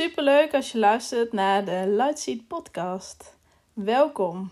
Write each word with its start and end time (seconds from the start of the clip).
Superleuk 0.00 0.54
als 0.54 0.72
je 0.72 0.78
luistert 0.78 1.32
naar 1.32 1.64
de 1.64 1.84
Lightseed 1.86 2.46
podcast. 2.46 3.36
Welkom. 3.72 4.50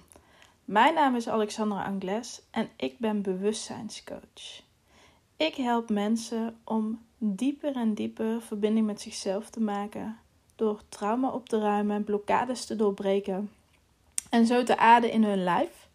Mijn 0.65 0.95
naam 0.95 1.17
is 1.17 1.29
Alexandra 1.29 1.85
Angles 1.85 2.43
en 2.51 2.69
ik 2.77 2.99
ben 2.99 3.23
bewustzijnscoach. 3.23 4.63
Ik 5.37 5.55
help 5.55 5.91
mensen 5.91 6.59
om 6.65 7.05
dieper 7.19 7.77
en 7.77 7.95
dieper 7.95 8.43
verbinding 8.43 8.87
met 8.87 9.01
zichzelf 9.01 9.51
te 9.51 9.61
maken 9.61 10.19
door 10.57 10.81
trauma 10.89 11.31
op 11.31 11.49
te 11.49 11.59
ruimen 11.59 11.97
en 11.97 12.05
blokkades 12.05 12.65
te 12.65 12.77
doorbreken 12.77 13.51
en 14.31 14.47
zo 14.47 14.63
te 14.63 14.77
aarden 14.77 15.13
in 15.13 15.25
hun 15.25 15.45
lijf, 15.45 15.89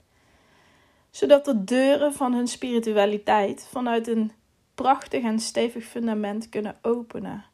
zodat 1.11 1.45
de 1.45 1.63
deuren 1.63 2.13
van 2.13 2.33
hun 2.33 2.47
spiritualiteit 2.47 3.67
vanuit 3.71 4.07
een 4.07 4.31
prachtig 4.75 5.23
en 5.23 5.39
stevig 5.39 5.83
fundament 5.83 6.49
kunnen 6.49 6.77
openen 6.81 7.51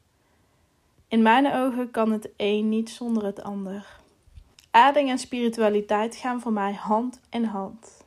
in 1.10 1.22
mijn 1.22 1.52
ogen 1.52 1.90
kan 1.90 2.12
het 2.12 2.30
een 2.36 2.68
niet 2.68 2.90
zonder 2.90 3.24
het 3.24 3.42
ander. 3.42 3.98
Aarding 4.70 5.08
en 5.10 5.18
spiritualiteit 5.18 6.16
gaan 6.16 6.40
voor 6.40 6.52
mij 6.52 6.72
hand 6.72 7.20
in 7.30 7.44
hand. 7.44 8.04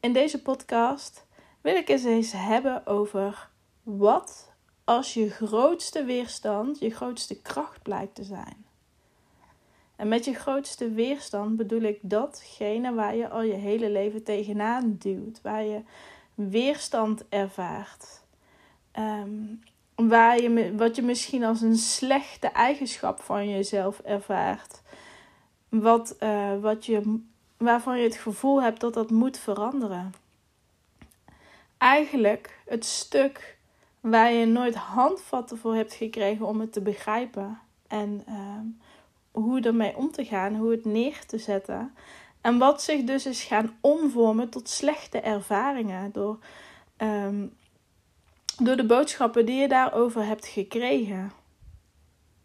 In 0.00 0.12
deze 0.12 0.42
podcast 0.42 1.26
wil 1.60 1.76
ik 1.76 1.88
het 1.88 2.04
eens 2.04 2.32
hebben 2.32 2.86
over 2.86 3.48
wat 3.82 4.52
als 4.84 5.14
je 5.14 5.30
grootste 5.30 6.04
weerstand 6.04 6.78
je 6.78 6.90
grootste 6.90 7.40
kracht 7.40 7.82
blijkt 7.82 8.14
te 8.14 8.24
zijn. 8.24 8.64
En 9.96 10.08
met 10.08 10.24
je 10.24 10.34
grootste 10.34 10.90
weerstand 10.90 11.56
bedoel 11.56 11.82
ik 11.82 11.98
datgene 12.00 12.94
waar 12.94 13.16
je 13.16 13.28
al 13.28 13.42
je 13.42 13.52
hele 13.52 13.90
leven 13.90 14.22
tegenaan 14.22 14.96
duwt, 14.98 15.40
waar 15.42 15.64
je 15.64 15.82
weerstand 16.34 17.28
ervaart. 17.28 18.22
Um, 18.98 19.60
waar 20.08 20.40
je, 20.40 20.74
wat 20.76 20.96
je 20.96 21.02
misschien 21.02 21.44
als 21.44 21.60
een 21.60 21.76
slechte 21.76 22.46
eigenschap 22.46 23.20
van 23.20 23.48
jezelf 23.48 23.98
ervaart. 23.98 24.80
Wat, 25.68 26.16
uh, 26.20 26.58
wat 26.60 26.86
je, 26.86 27.20
waarvan 27.56 27.98
je 27.98 28.04
het 28.04 28.16
gevoel 28.16 28.62
hebt 28.62 28.80
dat 28.80 28.94
dat 28.94 29.10
moet 29.10 29.38
veranderen. 29.38 30.14
Eigenlijk 31.78 32.60
het 32.66 32.84
stuk 32.84 33.58
waar 34.00 34.32
je 34.32 34.46
nooit 34.46 34.74
handvatten 34.74 35.58
voor 35.58 35.74
hebt 35.74 35.94
gekregen 35.94 36.46
om 36.46 36.60
het 36.60 36.72
te 36.72 36.80
begrijpen. 36.80 37.58
En 37.88 38.24
uh, 38.28 38.34
hoe 39.30 39.60
ermee 39.60 39.96
om 39.96 40.10
te 40.10 40.24
gaan, 40.24 40.56
hoe 40.56 40.70
het 40.70 40.84
neer 40.84 41.26
te 41.26 41.38
zetten. 41.38 41.94
En 42.40 42.58
wat 42.58 42.82
zich 42.82 43.04
dus 43.04 43.26
is 43.26 43.42
gaan 43.42 43.76
omvormen 43.80 44.48
tot 44.48 44.68
slechte 44.68 45.20
ervaringen. 45.20 46.12
Door 46.12 46.38
um, 46.98 47.52
door 48.60 48.76
de 48.76 48.86
boodschappen 48.86 49.46
die 49.46 49.60
je 49.60 49.68
daarover 49.68 50.24
hebt 50.24 50.46
gekregen 50.46 51.32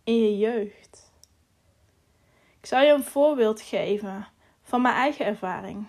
in 0.03 0.19
je 0.19 0.37
jeugd. 0.37 1.11
Ik 2.59 2.65
zal 2.65 2.81
je 2.81 2.91
een 2.91 3.03
voorbeeld 3.03 3.61
geven 3.61 4.27
van 4.63 4.81
mijn 4.81 4.95
eigen 4.95 5.25
ervaring. 5.25 5.85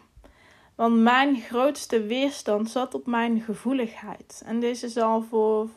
Want 0.74 0.97
mijn 0.97 1.41
grootste 1.41 2.02
weerstand 2.02 2.70
zat 2.70 2.94
op 2.94 3.06
mijn 3.06 3.41
gevoeligheid. 3.41 4.42
En 4.47 4.60
deze 4.60 4.88
zal 4.88 5.22
voor 5.22 5.69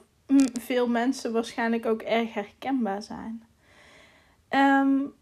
veel 0.61 0.87
mensen 0.87 1.31
waarschijnlijk 1.31 1.85
ook 1.85 2.01
erg 2.01 2.33
herkenbaar 2.33 3.01
zijn. 3.01 3.43
Um, 4.49 5.13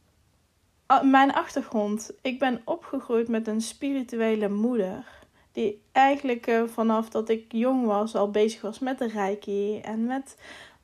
mijn 1.02 1.34
achtergrond. 1.34 2.12
Ik 2.22 2.40
ben 2.40 2.62
opgegroeid 2.66 3.28
met 3.28 3.48
een 3.48 3.62
spirituele 3.62 4.50
moeder 4.50 5.17
die 5.58 5.82
eigenlijk 5.92 6.48
uh, 6.48 6.64
vanaf 6.68 7.10
dat 7.10 7.30
ik 7.30 7.46
jong 7.52 7.86
was 7.86 8.16
al 8.16 8.32
bezig 8.32 8.62
was 8.62 8.80
met 8.80 8.98
de 8.98 9.08
reiki 9.08 9.80
en 9.80 10.06
met 10.06 10.38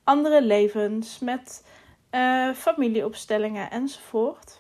andere 0.03 0.41
levens, 0.41 1.19
met 1.19 1.65
uh, 2.11 2.53
familieopstellingen 2.53 3.71
enzovoort. 3.71 4.59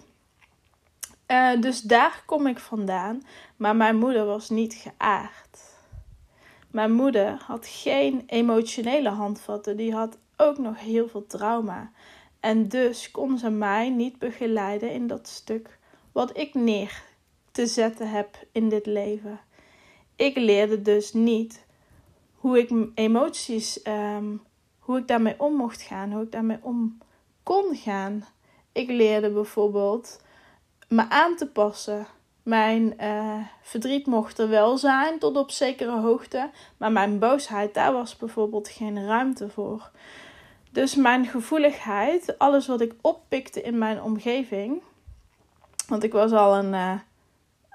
Uh, 1.27 1.61
dus 1.61 1.81
daar 1.81 2.23
kom 2.25 2.47
ik 2.47 2.59
vandaan, 2.59 3.21
maar 3.55 3.75
mijn 3.75 3.95
moeder 3.95 4.25
was 4.25 4.49
niet 4.49 4.73
geaard. 4.73 5.59
Mijn 6.71 6.91
moeder 6.91 7.43
had 7.45 7.67
geen 7.67 8.23
emotionele 8.27 9.09
handvatten, 9.09 9.77
die 9.77 9.93
had 9.93 10.17
ook 10.37 10.57
nog 10.57 10.79
heel 10.79 11.07
veel 11.07 11.25
trauma. 11.25 11.91
En 12.39 12.67
dus 12.67 13.11
kon 13.11 13.37
ze 13.37 13.49
mij 13.49 13.89
niet 13.89 14.19
begeleiden 14.19 14.91
in 14.91 15.07
dat 15.07 15.27
stuk 15.27 15.77
wat 16.11 16.37
ik 16.37 16.53
neer 16.53 17.03
te 17.51 17.67
zetten 17.67 18.09
heb 18.09 18.37
in 18.51 18.69
dit 18.69 18.85
leven 18.85 19.39
ik 20.15 20.35
leerde 20.37 20.81
dus 20.81 21.13
niet 21.13 21.65
hoe 22.35 22.57
ik 22.57 22.89
emoties, 22.95 23.87
um, 23.87 24.41
hoe 24.79 24.97
ik 24.97 25.07
daarmee 25.07 25.39
om 25.39 25.55
mocht 25.55 25.81
gaan, 25.81 26.11
hoe 26.11 26.23
ik 26.23 26.31
daarmee 26.31 26.59
om 26.61 26.97
kon 27.43 27.75
gaan. 27.75 28.25
Ik 28.71 28.89
leerde 28.89 29.29
bijvoorbeeld 29.31 30.21
me 30.87 31.09
aan 31.09 31.35
te 31.35 31.47
passen. 31.47 32.07
Mijn 32.43 32.93
uh, 33.01 33.37
verdriet 33.61 34.05
mocht 34.05 34.39
er 34.39 34.49
wel 34.49 34.77
zijn 34.77 35.19
tot 35.19 35.37
op 35.37 35.51
zekere 35.51 35.99
hoogte, 35.99 36.49
maar 36.77 36.91
mijn 36.91 37.19
boosheid, 37.19 37.73
daar 37.73 37.93
was 37.93 38.17
bijvoorbeeld 38.17 38.67
geen 38.67 39.05
ruimte 39.05 39.49
voor. 39.49 39.91
Dus 40.71 40.95
mijn 40.95 41.25
gevoeligheid, 41.25 42.37
alles 42.37 42.67
wat 42.67 42.81
ik 42.81 42.93
oppikte 43.01 43.61
in 43.61 43.77
mijn 43.77 44.01
omgeving, 44.01 44.81
want 45.87 46.03
ik 46.03 46.11
was 46.13 46.31
al 46.31 46.55
een, 46.55 46.73
uh, 46.73 46.99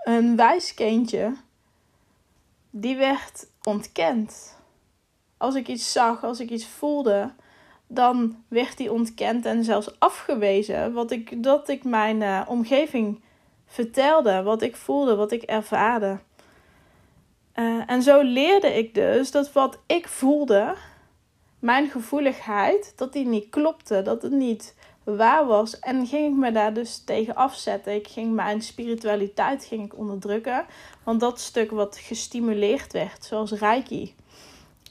een 0.04 0.36
wijs 0.36 0.74
kindje, 0.74 1.34
die 2.80 2.96
werd 2.96 3.46
ontkend. 3.62 4.56
Als 5.36 5.54
ik 5.54 5.68
iets 5.68 5.92
zag, 5.92 6.24
als 6.24 6.40
ik 6.40 6.50
iets 6.50 6.66
voelde, 6.66 7.32
dan 7.86 8.44
werd 8.48 8.76
die 8.76 8.92
ontkend 8.92 9.44
en 9.44 9.64
zelfs 9.64 9.98
afgewezen. 9.98 10.92
Wat 10.92 11.10
ik, 11.10 11.42
dat 11.42 11.68
ik 11.68 11.84
mijn 11.84 12.20
uh, 12.20 12.42
omgeving 12.46 13.20
vertelde, 13.66 14.42
wat 14.42 14.62
ik 14.62 14.76
voelde, 14.76 15.16
wat 15.16 15.32
ik 15.32 15.42
ervaarde. 15.42 16.18
Uh, 17.54 17.82
en 17.86 18.02
zo 18.02 18.20
leerde 18.20 18.78
ik 18.78 18.94
dus 18.94 19.30
dat 19.30 19.52
wat 19.52 19.78
ik 19.86 20.08
voelde, 20.08 20.74
mijn 21.58 21.90
gevoeligheid, 21.90 22.92
dat 22.96 23.12
die 23.12 23.26
niet 23.26 23.48
klopte, 23.50 24.02
dat 24.02 24.22
het 24.22 24.32
niet 24.32 24.74
waar 25.16 25.46
was. 25.46 25.78
En 25.78 26.06
ging 26.06 26.32
ik 26.32 26.40
me 26.40 26.52
daar 26.52 26.74
dus 26.74 27.04
tegen 27.04 27.34
afzetten. 27.34 27.94
Ik 27.94 28.08
ging 28.08 28.34
mijn 28.34 28.62
spiritualiteit 28.62 29.64
ging 29.64 29.84
ik 29.84 29.98
onderdrukken. 29.98 30.66
Want 31.04 31.20
dat 31.20 31.40
stuk 31.40 31.70
wat 31.70 31.98
gestimuleerd 31.98 32.92
werd, 32.92 33.24
zoals 33.24 33.52
Reiki. 33.52 34.14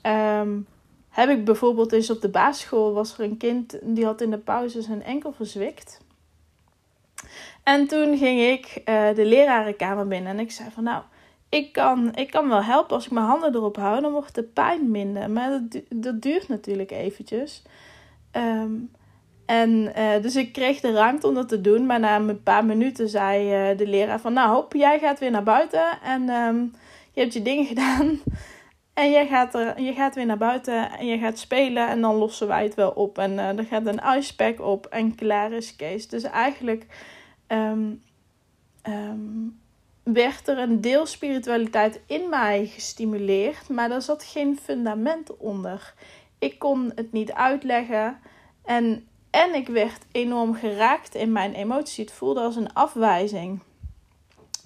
Um, 0.03 0.67
heb 1.09 1.29
ik 1.29 1.45
bijvoorbeeld 1.45 1.91
eens 1.91 2.09
op 2.09 2.21
de 2.21 2.29
basisschool 2.29 2.93
was 2.93 3.17
er 3.17 3.23
een 3.23 3.37
kind 3.37 3.79
die 3.81 4.05
had 4.05 4.21
in 4.21 4.29
de 4.29 4.37
pauze 4.37 4.81
zijn 4.81 5.03
enkel 5.03 5.31
verzwikt. 5.31 5.99
En 7.63 7.87
toen 7.87 8.17
ging 8.17 8.41
ik 8.41 8.81
uh, 8.85 9.15
de 9.15 9.25
lerarenkamer 9.25 10.07
binnen 10.07 10.31
en 10.31 10.39
ik 10.39 10.51
zei 10.51 10.69
van 10.71 10.83
nou, 10.83 11.03
ik 11.49 11.73
kan, 11.73 12.15
ik 12.15 12.31
kan 12.31 12.47
wel 12.49 12.63
helpen 12.63 12.95
als 12.95 13.05
ik 13.05 13.11
mijn 13.11 13.25
handen 13.25 13.55
erop 13.55 13.75
hou, 13.75 14.01
dan 14.01 14.11
wordt 14.11 14.35
de 14.35 14.43
pijn 14.43 14.91
minder. 14.91 15.29
Maar 15.29 15.61
dat, 15.89 16.21
duurt 16.21 16.47
natuurlijk 16.47 16.91
eventjes. 16.91 17.63
Um, 18.31 18.91
en 19.47 19.91
uh, 19.97 20.21
dus 20.21 20.35
ik 20.35 20.53
kreeg 20.53 20.79
de 20.79 20.91
ruimte 20.91 21.27
om 21.27 21.33
dat 21.33 21.49
te 21.49 21.61
doen. 21.61 21.85
Maar 21.85 21.99
na 21.99 22.15
een 22.15 22.43
paar 22.43 22.65
minuten 22.65 23.09
zei 23.09 23.71
uh, 23.71 23.77
de 23.77 23.87
leraar 23.87 24.19
van... 24.19 24.33
Nou 24.33 24.55
hop, 24.55 24.73
jij 24.73 24.99
gaat 24.99 25.19
weer 25.19 25.31
naar 25.31 25.43
buiten. 25.43 26.01
En 26.03 26.29
um, 26.29 26.73
je 27.11 27.21
hebt 27.21 27.33
je 27.33 27.41
dingen 27.41 27.65
gedaan. 27.75 28.19
En 28.93 29.11
jij 29.11 29.27
gaat, 29.27 29.55
er, 29.55 29.81
je 29.81 29.93
gaat 29.93 30.15
weer 30.15 30.25
naar 30.25 30.37
buiten. 30.37 30.91
En 30.91 31.05
je 31.05 31.17
gaat 31.17 31.37
spelen. 31.37 31.87
En 31.87 32.01
dan 32.01 32.15
lossen 32.15 32.47
wij 32.47 32.63
het 32.63 32.75
wel 32.75 32.89
op. 32.89 33.17
En 33.17 33.31
uh, 33.31 33.57
er 33.57 33.65
gaat 33.65 33.85
een 33.85 34.17
icepack 34.17 34.61
op. 34.61 34.85
En 34.85 35.15
klaar 35.15 35.51
is 35.51 35.75
Kees. 35.75 36.07
Dus 36.07 36.23
eigenlijk... 36.23 36.85
Um, 37.47 38.03
um, 38.87 39.59
werd 40.03 40.47
er 40.47 40.57
een 40.57 40.81
deel 40.81 41.05
spiritualiteit 41.05 42.01
in 42.05 42.29
mij 42.29 42.65
gestimuleerd. 42.65 43.69
Maar 43.69 43.91
er 43.91 44.01
zat 44.01 44.23
geen 44.23 44.59
fundament 44.63 45.37
onder. 45.37 45.93
Ik 46.39 46.59
kon 46.59 46.91
het 46.95 47.11
niet 47.11 47.31
uitleggen. 47.31 48.19
En 48.65 49.07
en 49.37 49.55
ik 49.55 49.67
werd 49.67 50.05
enorm 50.11 50.53
geraakt 50.53 51.15
in 51.15 51.31
mijn 51.31 51.53
emotie. 51.53 52.03
Het 52.03 52.13
voelde 52.13 52.41
als 52.41 52.55
een 52.55 52.73
afwijzing. 52.73 53.59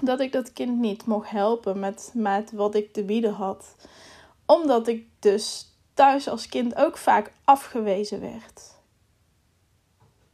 Dat 0.01 0.19
ik 0.19 0.31
dat 0.31 0.53
kind 0.53 0.79
niet 0.79 1.05
mocht 1.05 1.29
helpen 1.29 1.79
met, 1.79 2.11
met 2.13 2.51
wat 2.51 2.75
ik 2.75 2.93
te 2.93 3.03
bieden 3.03 3.33
had. 3.33 3.75
Omdat 4.45 4.87
ik 4.87 5.07
dus 5.19 5.75
thuis 5.93 6.27
als 6.27 6.47
kind 6.47 6.75
ook 6.75 6.97
vaak 6.97 7.31
afgewezen 7.43 8.19
werd. 8.19 8.79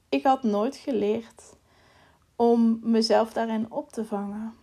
Ik 0.10 0.24
had 0.24 0.44
nooit 0.44 0.76
geleerd 0.76 1.56
om 2.36 2.80
mezelf 2.84 3.34
daarin 3.34 3.72
op 3.72 3.92
te 3.92 4.06
vangen. 4.06 4.56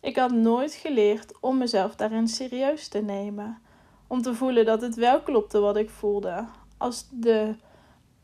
Ik 0.00 0.16
had 0.16 0.32
nooit 0.32 0.72
geleerd 0.72 1.40
om 1.40 1.58
mezelf 1.58 1.94
daarin 1.94 2.28
serieus 2.28 2.88
te 2.88 3.00
nemen. 3.00 3.62
Om 4.06 4.22
te 4.22 4.34
voelen 4.34 4.64
dat 4.64 4.80
het 4.80 4.94
wel 4.94 5.20
klopte 5.20 5.58
wat 5.58 5.76
ik 5.76 5.90
voelde 5.90 6.46
als 6.78 7.06
de 7.10 7.54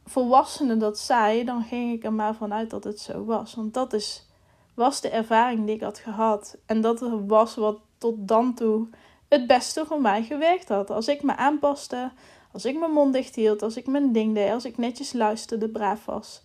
volwassene 0.05 0.77
dat 0.77 0.99
zei, 0.99 1.45
dan 1.45 1.63
ging 1.63 1.93
ik 1.93 2.05
er 2.05 2.13
maar 2.13 2.35
vanuit 2.35 2.71
dat 2.71 2.85
het 2.85 3.01
zo 3.01 3.25
was. 3.25 3.55
Want 3.55 3.75
dat 3.75 3.93
is, 3.93 4.29
was 4.75 5.01
de 5.01 5.09
ervaring 5.09 5.67
die 5.67 5.75
ik 5.75 5.81
had 5.81 5.99
gehad. 5.99 6.57
En 6.67 6.81
dat 6.81 7.01
was 7.27 7.55
wat 7.55 7.79
tot 7.99 8.15
dan 8.29 8.55
toe 8.55 8.89
het 9.29 9.47
beste 9.47 9.87
voor 9.87 10.01
mij 10.01 10.23
gewerkt 10.23 10.69
had. 10.69 10.91
Als 10.91 11.09
ik 11.09 11.23
me 11.23 11.37
aanpaste, 11.37 12.11
Als 12.55 12.65
ik 12.65 12.79
mijn 12.79 12.91
mond 12.91 13.13
dicht 13.13 13.35
hield, 13.35 13.63
als 13.63 13.77
ik 13.77 13.87
mijn 13.87 14.13
ding 14.13 14.35
deed, 14.35 14.51
als 14.51 14.65
ik 14.65 14.79
netjes 14.79 15.13
luisterde, 15.13 15.69
braaf 15.69 16.05
was, 16.05 16.43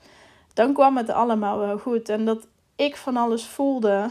dan 0.54 0.74
kwam 0.74 0.98
het 0.98 1.10
allemaal 1.10 1.58
wel 1.58 1.78
goed. 1.78 2.10
En 2.10 2.26
dat 2.26 2.48
ik 2.76 2.96
van 2.96 3.18
alles 3.18 3.46
voelde, 3.46 4.10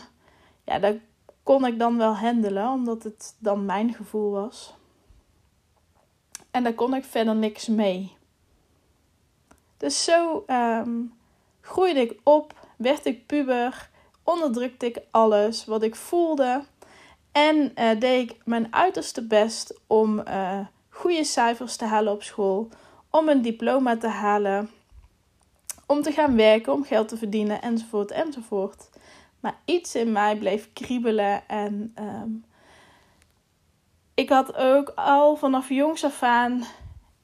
ja, 0.64 0.78
dat 0.78 0.96
kon 1.42 1.66
ik 1.66 1.78
dan 1.78 1.96
wel 1.96 2.14
handelen, 2.14 2.70
omdat 2.70 3.02
het 3.02 3.36
dan 3.38 3.64
mijn 3.64 3.94
gevoel 3.94 4.30
was. 4.30 4.74
En 6.58 6.64
daar 6.64 6.74
kon 6.74 6.94
ik 6.94 7.04
verder 7.04 7.36
niks 7.36 7.66
mee. 7.66 8.16
Dus 9.76 10.04
zo 10.04 10.44
ehm, 10.46 11.02
groeide 11.60 12.00
ik 12.00 12.20
op, 12.22 12.66
werd 12.76 13.06
ik 13.06 13.26
puber, 13.26 13.90
onderdrukte 14.22 14.86
ik 14.86 15.00
alles 15.10 15.64
wat 15.64 15.82
ik 15.82 15.94
voelde. 15.94 16.64
En 17.32 17.72
uh, 17.74 18.00
deed 18.00 18.30
ik 18.30 18.36
mijn 18.44 18.74
uiterste 18.74 19.26
best 19.26 19.80
om 19.86 20.18
uh, 20.18 20.60
goede 20.88 21.24
cijfers 21.24 21.76
te 21.76 21.84
halen 21.84 22.12
op 22.12 22.22
school, 22.22 22.68
om 23.10 23.28
een 23.28 23.42
diploma 23.42 23.96
te 23.96 24.08
halen, 24.08 24.70
om 25.86 26.02
te 26.02 26.12
gaan 26.12 26.36
werken, 26.36 26.72
om 26.72 26.84
geld 26.84 27.08
te 27.08 27.16
verdienen, 27.16 27.62
enzovoort, 27.62 28.10
enzovoort. 28.10 28.88
Maar 29.40 29.58
iets 29.64 29.94
in 29.94 30.12
mij 30.12 30.36
bleef 30.36 30.72
kriebelen 30.72 31.48
en 31.48 31.94
um, 31.98 32.44
ik 34.18 34.28
had 34.28 34.56
ook 34.56 34.92
al 34.94 35.36
vanaf 35.36 35.68
jongs 35.68 36.04
af 36.04 36.22
aan 36.22 36.64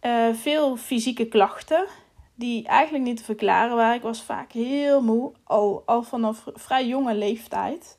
uh, 0.03 0.35
veel 0.35 0.77
fysieke 0.77 1.27
klachten 1.27 1.87
die 2.35 2.67
eigenlijk 2.67 3.05
niet 3.05 3.17
te 3.17 3.25
verklaren 3.25 3.77
waren. 3.77 3.97
Ik 3.97 4.03
was 4.03 4.23
vaak 4.23 4.53
heel 4.53 5.03
moe, 5.03 5.33
al, 5.45 5.83
al 5.87 6.03
vanaf 6.03 6.45
vrij 6.55 6.87
jonge 6.87 7.15
leeftijd. 7.15 7.97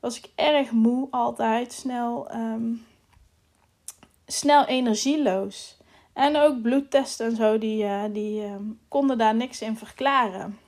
Was 0.00 0.18
ik 0.18 0.30
erg 0.34 0.70
moe 0.70 1.08
altijd, 1.10 1.72
snel, 1.72 2.34
um, 2.34 2.86
snel 4.26 4.64
energieloos. 4.64 5.76
En 6.12 6.36
ook 6.36 6.62
bloedtesten 6.62 7.26
en 7.26 7.36
zo, 7.36 7.58
die, 7.58 7.84
uh, 7.84 8.02
die 8.10 8.44
um, 8.44 8.80
konden 8.88 9.18
daar 9.18 9.34
niks 9.34 9.62
in 9.62 9.76
verklaren. 9.76 10.58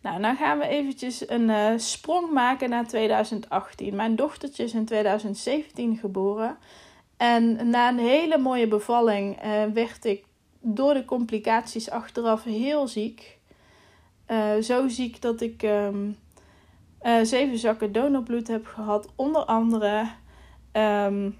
Nou, 0.00 0.20
dan 0.22 0.36
gaan 0.36 0.58
we 0.58 0.66
eventjes 0.66 1.28
een 1.28 1.48
uh, 1.48 1.72
sprong 1.76 2.30
maken 2.30 2.70
naar 2.70 2.86
2018. 2.86 3.96
Mijn 3.96 4.16
dochtertje 4.16 4.64
is 4.64 4.74
in 4.74 4.84
2017 4.84 5.96
geboren. 5.96 6.58
En 7.16 7.70
na 7.70 7.88
een 7.88 7.98
hele 7.98 8.38
mooie 8.38 8.68
bevalling 8.68 9.44
uh, 9.44 9.64
werd 9.64 10.04
ik 10.04 10.24
door 10.60 10.94
de 10.94 11.04
complicaties 11.04 11.90
achteraf 11.90 12.44
heel 12.44 12.88
ziek. 12.88 13.38
Uh, 14.28 14.56
zo 14.56 14.88
ziek 14.88 15.22
dat 15.22 15.40
ik 15.40 15.62
um, 15.62 16.16
zeven 17.22 17.58
zakken 17.58 17.92
donorbloed 17.92 18.48
heb 18.48 18.66
gehad, 18.66 19.08
onder 19.16 19.44
andere. 19.44 20.10
Um, 20.72 21.38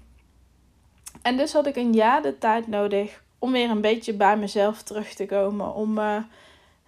en 1.21 1.37
dus 1.37 1.53
had 1.53 1.67
ik 1.67 1.75
een 1.75 1.93
jaar 1.93 2.21
de 2.21 2.37
tijd 2.37 2.67
nodig 2.67 3.23
om 3.39 3.51
weer 3.51 3.69
een 3.69 3.81
beetje 3.81 4.13
bij 4.13 4.37
mezelf 4.37 4.83
terug 4.83 5.13
te 5.13 5.25
komen. 5.25 5.73
Om 5.73 5.99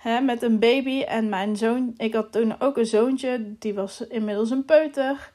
hè, 0.03 0.21
met 0.21 0.41
een 0.41 0.59
baby 0.59 1.01
en 1.01 1.29
mijn 1.29 1.57
zoon. 1.57 1.93
Ik 1.97 2.13
had 2.13 2.31
toen 2.31 2.59
ook 2.59 2.77
een 2.77 2.85
zoontje, 2.85 3.55
die 3.59 3.73
was 3.73 4.07
inmiddels 4.07 4.49
een 4.49 4.65
peuter. 4.65 5.31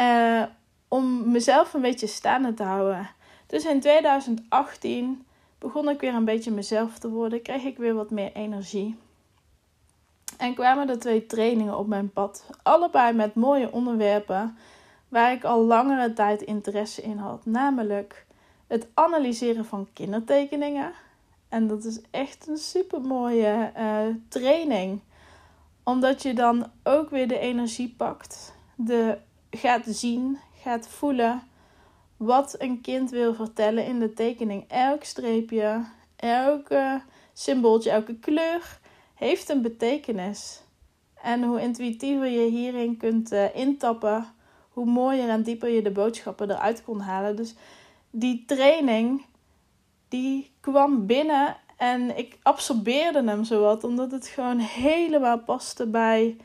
Uh, 0.00 0.42
om 0.88 1.30
mezelf 1.30 1.74
een 1.74 1.80
beetje 1.80 2.06
staande 2.06 2.54
te 2.54 2.62
houden. 2.62 3.10
Dus 3.46 3.64
in 3.64 3.80
2018 3.80 5.26
begon 5.58 5.88
ik 5.88 6.00
weer 6.00 6.14
een 6.14 6.24
beetje 6.24 6.50
mezelf 6.50 6.98
te 6.98 7.08
worden. 7.08 7.42
Kreeg 7.42 7.62
ik 7.62 7.76
weer 7.76 7.94
wat 7.94 8.10
meer 8.10 8.32
energie. 8.32 8.96
En 10.38 10.54
kwamen 10.54 10.88
er 10.88 10.98
twee 10.98 11.26
trainingen 11.26 11.78
op 11.78 11.86
mijn 11.86 12.12
pad. 12.12 12.46
Allebei 12.62 13.12
met 13.12 13.34
mooie 13.34 13.72
onderwerpen 13.72 14.56
waar 15.08 15.32
ik 15.32 15.44
al 15.44 15.64
langere 15.64 16.12
tijd 16.12 16.42
interesse 16.42 17.02
in 17.02 17.16
had. 17.16 17.46
Namelijk 17.46 18.26
het 18.66 18.88
analyseren 18.94 19.64
van 19.64 19.88
kindertekeningen 19.92 20.92
en 21.50 21.66
dat 21.66 21.84
is 21.84 22.00
echt 22.10 22.48
een 22.48 22.56
super 22.56 23.00
mooie 23.00 23.72
uh, 23.76 24.14
training. 24.28 25.00
Omdat 25.84 26.22
je 26.22 26.34
dan 26.34 26.66
ook 26.82 27.10
weer 27.10 27.28
de 27.28 27.38
energie 27.38 27.94
pakt. 27.96 28.54
De, 28.74 29.18
gaat 29.50 29.84
zien, 29.86 30.38
gaat 30.62 30.88
voelen 30.88 31.42
wat 32.16 32.54
een 32.58 32.80
kind 32.80 33.10
wil 33.10 33.34
vertellen 33.34 33.84
in 33.84 33.98
de 33.98 34.12
tekening. 34.12 34.64
Elk 34.68 35.04
streepje, 35.04 35.84
elk 36.16 36.68
symbooltje, 37.32 37.90
elke 37.90 38.14
kleur 38.14 38.78
heeft 39.14 39.48
een 39.48 39.62
betekenis. 39.62 40.62
En 41.22 41.42
hoe 41.42 41.60
intuïtiever 41.60 42.26
je 42.26 42.50
hierin 42.50 42.96
kunt 42.96 43.32
uh, 43.32 43.54
intappen, 43.56 44.26
hoe 44.70 44.86
mooier 44.86 45.28
en 45.28 45.42
dieper 45.42 45.68
je 45.68 45.82
de 45.82 45.90
boodschappen 45.90 46.50
eruit 46.50 46.84
kon 46.84 47.00
halen. 47.00 47.36
Dus 47.36 47.54
die 48.10 48.44
training 48.46 49.24
die 50.10 50.52
kwam 50.60 51.06
binnen 51.06 51.56
en 51.76 52.16
ik 52.18 52.38
absorbeerde 52.42 53.24
hem 53.24 53.44
zowat, 53.44 53.84
omdat 53.84 54.10
het 54.10 54.26
gewoon 54.26 54.58
helemaal 54.58 55.38
paste 55.38 55.86
bij 55.86 56.36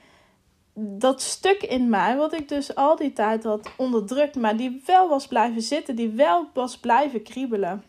dat 0.77 1.21
stuk 1.21 1.63
in 1.63 1.89
mij, 1.89 2.17
wat 2.17 2.33
ik 2.33 2.49
dus 2.49 2.75
al 2.75 2.95
die 2.95 3.13
tijd 3.13 3.43
had 3.43 3.69
onderdrukt, 3.77 4.35
maar 4.35 4.57
die 4.57 4.81
wel 4.85 5.09
was 5.09 5.27
blijven 5.27 5.61
zitten, 5.61 5.95
die 5.95 6.09
wel 6.09 6.49
was 6.53 6.77
blijven 6.77 7.23
kriebelen. 7.23 7.83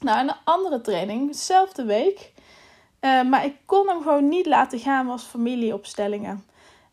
Nou, 0.00 0.18
een 0.28 0.34
andere 0.44 0.80
training, 0.80 1.26
dezelfde 1.26 1.84
week, 1.84 2.32
uh, 3.00 3.22
maar 3.22 3.44
ik 3.44 3.56
kon 3.66 3.88
hem 3.88 4.02
gewoon 4.02 4.28
niet 4.28 4.46
laten 4.46 4.78
gaan 4.78 5.08
als 5.08 5.22
familieopstellingen. 5.22 6.44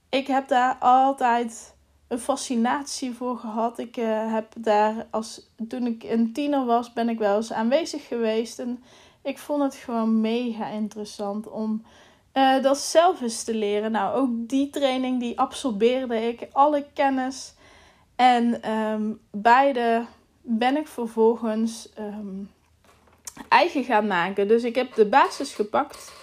Ik 0.10 0.28
heb 0.28 0.48
daar 0.48 0.76
altijd 0.80 1.73
een 2.14 2.20
fascinatie 2.20 3.14
voor 3.14 3.38
gehad. 3.38 3.80
Ik 3.80 3.98
uh, 3.98 4.34
heb 4.34 4.54
daar 4.58 5.08
als 5.10 5.50
toen 5.68 5.88
ik 5.88 6.04
een 6.04 6.34
tiener 6.34 6.66
was, 6.66 6.94
ben 6.94 7.10
ik 7.10 7.18
wel 7.18 7.36
eens 7.36 7.54
aanwezig 7.54 8.08
geweest. 8.08 8.60
En 8.60 8.84
ik 9.22 9.38
vond 9.38 9.64
het 9.64 9.76
gewoon 9.76 10.22
mega 10.22 10.68
interessant 10.68 11.50
om 11.50 11.84
uh, 12.34 12.62
dat 12.62 12.78
zelf 12.78 13.22
eens 13.22 13.44
te 13.44 13.56
leren. 13.56 13.92
Nou, 13.92 14.16
ook 14.16 14.30
die 14.50 14.70
training 14.70 15.20
die 15.20 15.40
absorbeerde 15.40 16.28
ik, 16.28 16.48
alle 16.52 16.86
kennis. 16.94 17.54
En 18.16 18.72
um, 18.72 19.20
beide 19.32 20.06
ben 20.42 20.78
ik 20.78 20.88
vervolgens 20.88 21.90
um, 22.00 22.50
eigen 23.50 23.84
gaan 23.84 24.08
maken. 24.08 24.48
Dus 24.48 24.64
ik 24.64 24.76
heb 24.76 24.94
de 24.94 25.06
basis 25.06 25.54
gepakt. 25.54 26.14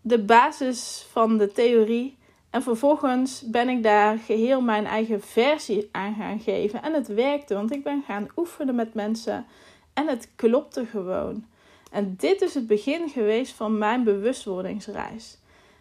De 0.00 0.24
basis 0.24 1.06
van 1.10 1.38
de 1.38 1.52
theorie 1.52 2.18
en 2.50 2.62
vervolgens 2.62 3.42
ben 3.42 3.68
ik 3.68 3.82
daar 3.82 4.18
geheel 4.18 4.60
mijn 4.60 4.86
eigen 4.86 5.20
versie 5.20 5.88
aan 5.92 6.14
gaan 6.14 6.40
geven. 6.40 6.82
En 6.82 6.94
het 6.94 7.06
werkte, 7.06 7.54
want 7.54 7.72
ik 7.72 7.82
ben 7.82 8.02
gaan 8.06 8.28
oefenen 8.36 8.74
met 8.74 8.94
mensen. 8.94 9.46
En 9.92 10.08
het 10.08 10.28
klopte 10.36 10.86
gewoon. 10.86 11.44
En 11.90 12.14
dit 12.16 12.42
is 12.42 12.54
het 12.54 12.66
begin 12.66 13.08
geweest 13.08 13.52
van 13.54 13.78
mijn 13.78 14.04
bewustwordingsreis. 14.04 15.38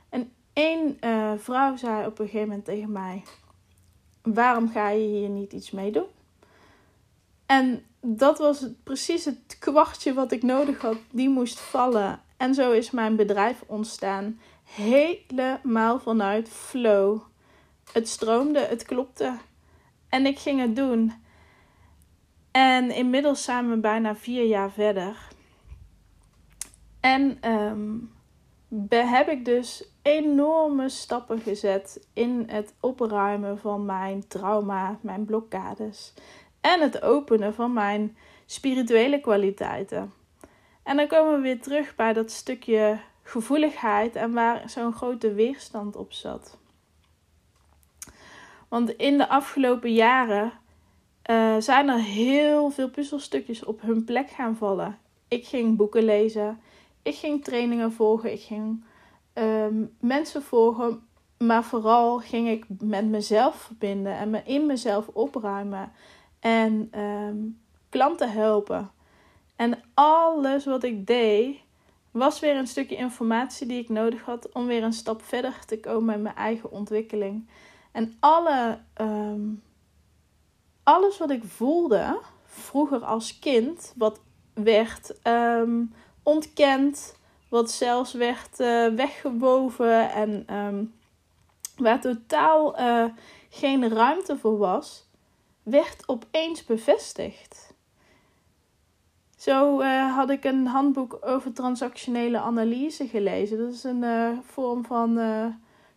En 0.10 0.32
één 0.54 0.98
uh, 1.02 1.32
vrouw 1.38 1.76
zei 1.76 2.06
op 2.06 2.20
een 2.20 2.26
gegeven 2.26 2.48
moment 2.48 2.66
tegen 2.66 2.92
mij: 2.92 3.24
Waarom 4.22 4.70
ga 4.70 4.90
je 4.90 5.08
hier 5.08 5.30
niet 5.30 5.54
iets 5.54 5.72
mee 5.72 5.92
doen? 5.92 6.08
En 7.46 7.84
dat 8.02 8.38
was 8.38 8.66
precies 8.84 9.26
het 9.26 9.58
kwartje 9.60 10.14
wat 10.14 10.32
ik 10.32 10.44
nodig 10.44 10.82
had. 10.82 10.98
Die 11.12 11.30
moest 11.30 11.60
vallen. 11.60 12.22
En 12.38 12.54
zo 12.54 12.72
is 12.72 12.92
mijn 12.92 13.16
bedrijf 13.16 13.64
ontstaan 13.66 14.40
helemaal 14.76 16.00
vanuit 16.00 16.50
flow. 16.50 17.20
Het 17.94 18.10
stroomde, 18.10 18.60
het 18.60 18.84
klopte. 18.84 19.38
En 20.10 20.26
ik 20.26 20.40
ging 20.40 20.60
het 20.60 20.76
doen. 20.76 21.14
En 22.52 22.92
inmiddels 22.92 23.44
zijn 23.44 23.70
we 23.70 23.78
bijna 23.78 24.16
vier 24.16 24.46
jaar 24.46 24.72
verder. 24.72 25.28
En 27.00 27.52
um, 27.52 28.12
heb 28.90 29.28
ik 29.28 29.46
dus 29.46 29.84
enorme 30.02 30.90
stappen 30.90 31.40
gezet 31.40 32.08
in 32.14 32.44
het 32.48 32.74
opruimen 32.80 33.60
van 33.60 33.86
mijn 33.86 34.28
trauma, 34.28 35.00
mijn 35.02 35.26
blokkades. 35.26 36.14
En 36.62 36.82
het 36.82 37.02
openen 37.02 37.54
van 37.54 37.74
mijn 37.74 38.18
spirituele 38.46 39.20
kwaliteiten. 39.20 40.14
En 40.84 40.98
dan 40.98 41.08
komen 41.08 41.36
we 41.36 41.42
weer 41.42 41.62
terug 41.62 41.96
bij 41.96 42.14
dat 42.14 42.32
stukje 42.32 43.00
gevoeligheid 43.30 44.16
en 44.16 44.34
waar 44.34 44.70
zo'n 44.70 44.94
grote 44.94 45.34
weerstand 45.34 45.96
op 45.96 46.14
zat. 46.14 46.58
Want 48.68 48.90
in 48.90 49.18
de 49.18 49.28
afgelopen 49.28 49.94
jaren 49.94 50.52
uh, 51.30 51.56
zijn 51.60 51.90
er 51.90 52.00
heel 52.00 52.70
veel 52.70 52.90
puzzelstukjes 52.90 53.64
op 53.64 53.82
hun 53.82 54.04
plek 54.04 54.30
gaan 54.30 54.56
vallen. 54.56 54.98
Ik 55.28 55.46
ging 55.46 55.78
boeken 55.78 56.04
lezen, 56.04 56.60
ik 57.02 57.16
ging 57.16 57.44
trainingen 57.44 57.92
volgen, 57.92 58.32
ik 58.32 58.42
ging 58.42 58.84
um, 59.34 59.96
mensen 60.00 60.44
volgen, 60.44 61.08
maar 61.38 61.64
vooral 61.64 62.20
ging 62.20 62.50
ik 62.50 62.66
met 62.80 63.06
mezelf 63.06 63.56
verbinden 63.56 64.18
en 64.18 64.30
me 64.30 64.42
in 64.44 64.66
mezelf 64.66 65.08
opruimen 65.08 65.92
en 66.40 67.00
um, 67.00 67.60
klanten 67.90 68.32
helpen. 68.32 68.92
En 69.56 69.80
alles 69.94 70.66
wat 70.66 70.84
ik 70.84 71.08
deed, 71.08 71.60
was 72.12 72.40
weer 72.40 72.56
een 72.56 72.68
stukje 72.68 72.96
informatie 72.96 73.68
die 73.68 73.80
ik 73.80 73.90
nodig 73.90 74.22
had 74.22 74.52
om 74.52 74.66
weer 74.66 74.84
een 74.84 74.94
stap 74.94 75.24
verder 75.24 75.66
te 75.66 75.80
komen 75.80 76.16
in 76.16 76.22
mijn 76.22 76.36
eigen 76.36 76.72
ontwikkeling. 76.72 77.50
En 77.92 78.18
alle, 78.20 78.80
um, 79.02 79.64
alles 80.84 81.18
wat 81.18 81.30
ik 81.30 81.44
voelde 81.44 82.20
vroeger 82.46 83.04
als 83.04 83.40
kind, 83.40 83.94
wat 83.98 84.20
werd 84.54 85.22
ehm, 85.22 85.84
ontkend, 86.24 87.16
wat 87.50 87.72
zelfs 87.72 88.14
werd 88.14 88.60
uh, 88.60 88.88
weggewoven 88.88 90.12
en 90.12 90.44
ehm, 90.48 90.84
waar 91.78 92.02
totaal 92.02 92.80
uh, 92.80 93.06
geen 93.50 93.90
ruimte 93.90 94.38
voor 94.38 94.58
was, 94.58 95.08
werd 95.64 96.04
opeens 96.06 96.66
bevestigd. 96.66 97.69
Zo 99.40 99.82
uh, 99.82 100.16
had 100.16 100.30
ik 100.30 100.44
een 100.44 100.66
handboek 100.66 101.18
over 101.22 101.54
transactionele 101.54 102.40
analyse 102.40 103.08
gelezen. 103.08 103.58
Dat 103.58 103.74
is 103.74 103.84
een 103.84 104.04
uh, 104.04 104.30
vorm 104.42 104.86
van 104.86 105.18
uh, 105.18 105.46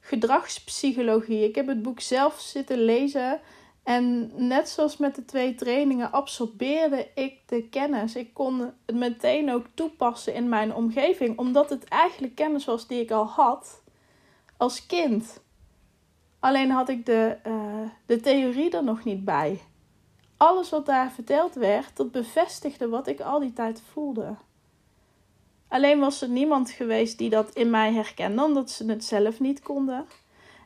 gedragspsychologie. 0.00 1.44
Ik 1.44 1.54
heb 1.54 1.66
het 1.66 1.82
boek 1.82 2.00
zelf 2.00 2.40
zitten 2.40 2.78
lezen. 2.78 3.40
En 3.82 4.30
net 4.34 4.68
zoals 4.68 4.96
met 4.96 5.14
de 5.14 5.25
twee 5.25 5.54
trainingen 5.54 6.12
absorbeerde 6.12 7.08
ik 7.14 7.38
de 7.46 7.68
kennis. 7.68 8.16
Ik 8.16 8.34
kon 8.34 8.61
het 8.61 8.96
meteen 8.96 9.50
ook 9.50 9.66
toepassen 9.75 10.34
in 10.34 10.49
mijn 10.49 10.75
omgeving, 10.75 11.38
omdat 11.38 11.70
het 11.70 11.84
eigenlijk 11.84 12.34
kennis 12.34 12.64
was 12.64 12.87
die 12.87 13.00
ik 13.00 13.11
al 13.11 13.26
had 13.26 13.82
als 14.56 14.87
kind. 14.87 15.40
Alleen 16.40 16.70
had 16.70 16.88
ik 16.88 17.06
de, 17.06 17.37
de 18.06 18.20
theorie 18.20 18.70
er 18.70 18.84
nog 18.84 19.04
niet 19.04 19.25
bij 19.25 19.61
alles 20.42 20.70
wat 20.70 20.87
daar 20.87 21.11
verteld 21.11 21.54
werd, 21.54 21.96
dat 21.96 22.11
bevestigde 22.11 22.88
wat 22.88 23.06
ik 23.06 23.20
al 23.20 23.40
die 23.40 23.52
tijd 23.52 23.82
voelde. 23.92 24.34
Alleen 25.68 25.99
was 25.99 26.22
er 26.22 26.28
niemand 26.28 26.70
geweest 26.70 27.18
die 27.18 27.30
dat 27.30 27.54
in 27.54 27.70
mij 27.70 27.92
herkende, 27.92 28.42
omdat 28.42 28.70
ze 28.70 28.84
het 28.90 29.04
zelf 29.04 29.40
niet 29.40 29.61
konden. 29.61 30.06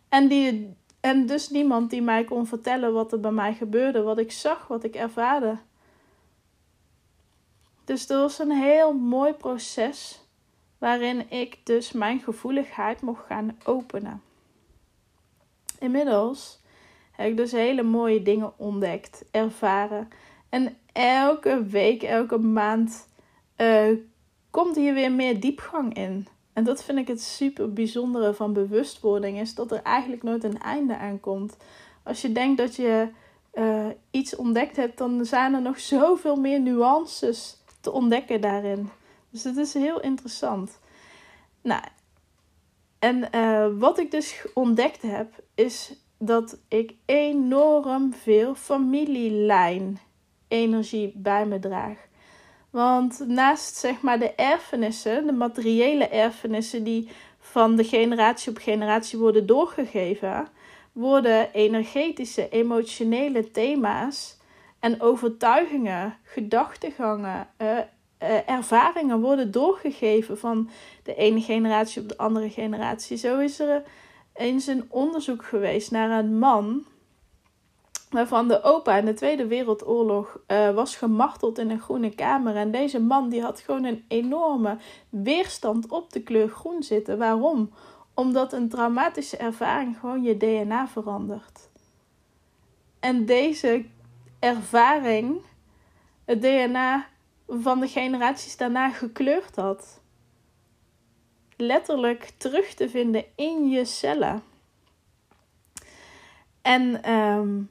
En, 0.09 0.29
die, 0.29 0.77
en 1.01 1.27
dus 1.27 1.49
niemand 1.49 1.91
die 1.91 2.03
mij 2.03 2.25
kon 2.25 2.47
vertellen 2.47 2.93
wat 2.93 3.13
er 3.13 3.21
bij 3.21 3.31
mij 3.31 3.55
gebeurde, 3.55 4.03
wat 4.03 4.19
ik 4.19 4.33
zag, 4.33 4.67
wat 4.67 4.85
ik 4.85 4.95
ervaarde. 4.95 5.59
Dus 7.85 8.07
dat 8.07 8.21
was 8.21 8.39
een 8.39 8.57
heel 8.63 8.93
mooi 8.93 9.33
proces 9.33 10.21
waarin 10.79 11.31
ik 11.31 11.59
dus 11.65 11.93
mijn 11.93 12.21
gevoeligheid 12.21 13.01
mocht 13.01 13.27
gaan 13.27 13.59
openen. 13.65 14.23
Inmiddels 15.79 16.65
heb 17.17 17.31
ik 17.31 17.37
dus 17.37 17.53
hele 17.53 17.83
mooie 17.83 18.23
dingen 18.23 18.53
ontdekt, 18.59 19.25
ervaren. 19.31 20.09
En 20.49 20.77
elke 20.93 21.65
week, 21.65 22.03
elke 22.03 22.39
maand 22.39 23.09
uh, 23.57 23.99
komt 24.51 24.77
hier 24.77 24.95
weer 24.95 25.13
meer 25.13 25.41
diepgang 25.41 25.95
in. 25.95 26.27
En 26.53 26.65
dat 26.65 26.85
vind 26.85 26.99
ik 26.99 27.09
het 27.09 27.23
super 27.23 27.73
bijzondere 27.73 28.35
van 28.35 28.53
bewustwording, 28.53 29.41
is 29.41 29.55
dat 29.55 29.73
er 29.73 29.83
eigenlijk 29.83 30.23
nooit 30.23 30.45
een 30.45 30.59
einde 30.59 30.97
aan 30.97 31.21
komt. 31.21 31.57
Als 32.03 32.23
je 32.23 32.33
denkt 32.33 32.59
dat 32.59 32.77
je 32.77 33.09
uh, 33.55 33.87
iets 34.11 34.37
ontdekt 34.37 34.77
hebt, 34.77 34.99
dan 34.99 35.25
zijn 35.25 35.55
er 35.55 35.63
nog 35.63 35.81
zoveel 35.81 36.37
meer 36.37 36.61
nuances 36.61 37.63
te 37.81 37.93
ontdekken 37.93 38.41
daarin. 38.41 38.89
Dus 39.31 39.45
het 39.45 39.57
is 39.57 39.75
heel 39.75 40.01
interessant. 40.01 40.81
Nou, 41.63 41.83
en 42.99 43.29
uh, 43.35 43.67
wat 43.79 43.99
ik 43.99 44.11
dus 44.11 44.47
ontdekt 44.55 45.03
heb, 45.03 45.35
is 45.55 45.95
dat 46.19 46.59
ik 46.69 46.95
enorm 47.05 48.15
veel 48.15 48.55
familielijn 48.55 49.99
energie 50.49 51.13
bij 51.15 51.47
me 51.47 51.59
draag. 51.59 51.99
Want 52.71 53.25
naast 53.27 53.77
zeg 53.77 54.01
maar 54.01 54.19
de 54.19 54.35
erfenissen, 54.35 55.27
de 55.27 55.33
materiële 55.33 56.09
erfenissen 56.09 56.85
die 56.85 57.09
van 57.39 57.77
de 57.77 57.85
generatie 57.85 58.51
op 58.51 58.59
generatie 58.59 59.19
worden 59.19 59.47
doorgegeven, 59.47 60.49
worden 60.93 61.53
energetische, 61.53 62.49
emotionele 62.49 63.51
thema's 63.51 64.37
en 64.81 65.01
overtuigingen, 65.01 66.17
gedachtegangen, 66.23 67.49
uh, 67.63 67.69
uh, 68.23 68.49
ervaringen 68.49 69.21
worden 69.21 69.51
doorgegeven 69.51 70.39
van 70.39 70.71
de 71.03 71.15
ene 71.15 71.41
generatie 71.41 72.03
op 72.03 72.09
de 72.09 72.17
andere 72.17 72.51
generatie. 72.51 73.17
Zo 73.17 73.39
is 73.39 73.61
er 73.61 73.83
eens 74.37 74.67
een 74.67 74.87
onderzoek 74.89 75.45
geweest 75.45 75.91
naar 75.91 76.19
een 76.19 76.39
man 76.39 76.85
waarvan 78.11 78.49
de 78.49 78.63
opa 78.63 78.97
in 78.97 79.05
de 79.05 79.15
Tweede 79.15 79.47
Wereldoorlog 79.47 80.39
uh, 80.49 80.71
was 80.71 80.97
gemarteld 80.97 81.59
in 81.59 81.71
een 81.71 81.81
groene 81.81 82.15
kamer. 82.15 82.57
En 82.57 82.71
deze 82.71 83.01
man 83.01 83.29
die 83.29 83.43
had 83.43 83.61
gewoon 83.61 83.85
een 83.85 84.05
enorme 84.09 84.79
weerstand 85.09 85.89
op 85.89 86.13
de 86.13 86.23
kleur 86.23 86.49
groen 86.49 86.83
zitten. 86.83 87.19
Waarom? 87.19 87.71
Omdat 88.15 88.53
een 88.53 88.69
traumatische 88.69 89.37
ervaring 89.37 89.99
gewoon 89.99 90.23
je 90.23 90.37
DNA 90.37 90.89
verandert. 90.89 91.69
En 93.01 93.27
deze 93.27 93.85
ervaring 94.39 95.41
het 96.25 96.43
DNA 96.43 97.07
van 97.49 97.81
de 97.81 97.89
generaties 97.89 98.57
daarna 98.57 98.91
gekleurd 98.91 99.57
had 99.57 100.01
letterlijk 101.57 102.33
terug 102.37 102.75
te 102.75 102.89
vinden 102.89 103.25
in 103.35 103.69
je 103.69 103.85
cellen. 103.85 104.43
En 106.63 107.13
um, 107.13 107.71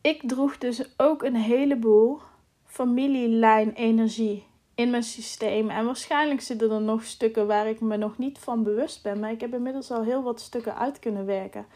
ik 0.00 0.28
droeg 0.28 0.58
dus 0.58 0.98
ook 0.98 1.22
een 1.22 1.36
heleboel 1.36 2.20
familielijn-energie 2.64 4.46
in 4.74 4.90
mijn 4.90 5.02
systeem. 5.02 5.70
En 5.70 5.84
waarschijnlijk 5.84 6.40
zitten 6.40 6.70
er 6.70 6.80
nog 6.80 7.04
stukken 7.04 7.46
waar 7.46 7.66
ik 7.66 7.80
me 7.80 7.96
nog 7.96 8.18
niet 8.18 8.38
van 8.38 8.62
bewust 8.62 9.02
ben. 9.02 9.20
Maar 9.20 9.30
ik 9.30 9.40
heb 9.40 9.54
inmiddels 9.54 9.90
al 9.90 10.02
heel 10.02 10.22
wat 10.22 10.40
stukken 10.40 10.76
uit 10.76 10.98
kunnen 10.98 11.26
werken. 11.26 11.66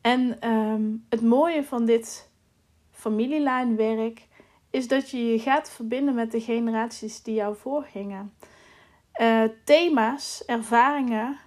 En 0.00 0.48
um, 0.50 1.06
het 1.08 1.22
mooie 1.22 1.64
van 1.64 1.84
dit 1.84 2.30
familielijnwerk 2.90 4.26
is 4.70 4.88
dat 4.88 5.10
je 5.10 5.26
je 5.26 5.38
gaat 5.38 5.70
verbinden 5.70 6.14
met 6.14 6.32
de 6.32 6.40
generaties 6.40 7.22
die 7.22 7.34
jou 7.34 7.56
voorgingen. 7.56 8.32
Uh, 9.20 9.42
thema's, 9.64 10.42
ervaringen 10.46 11.38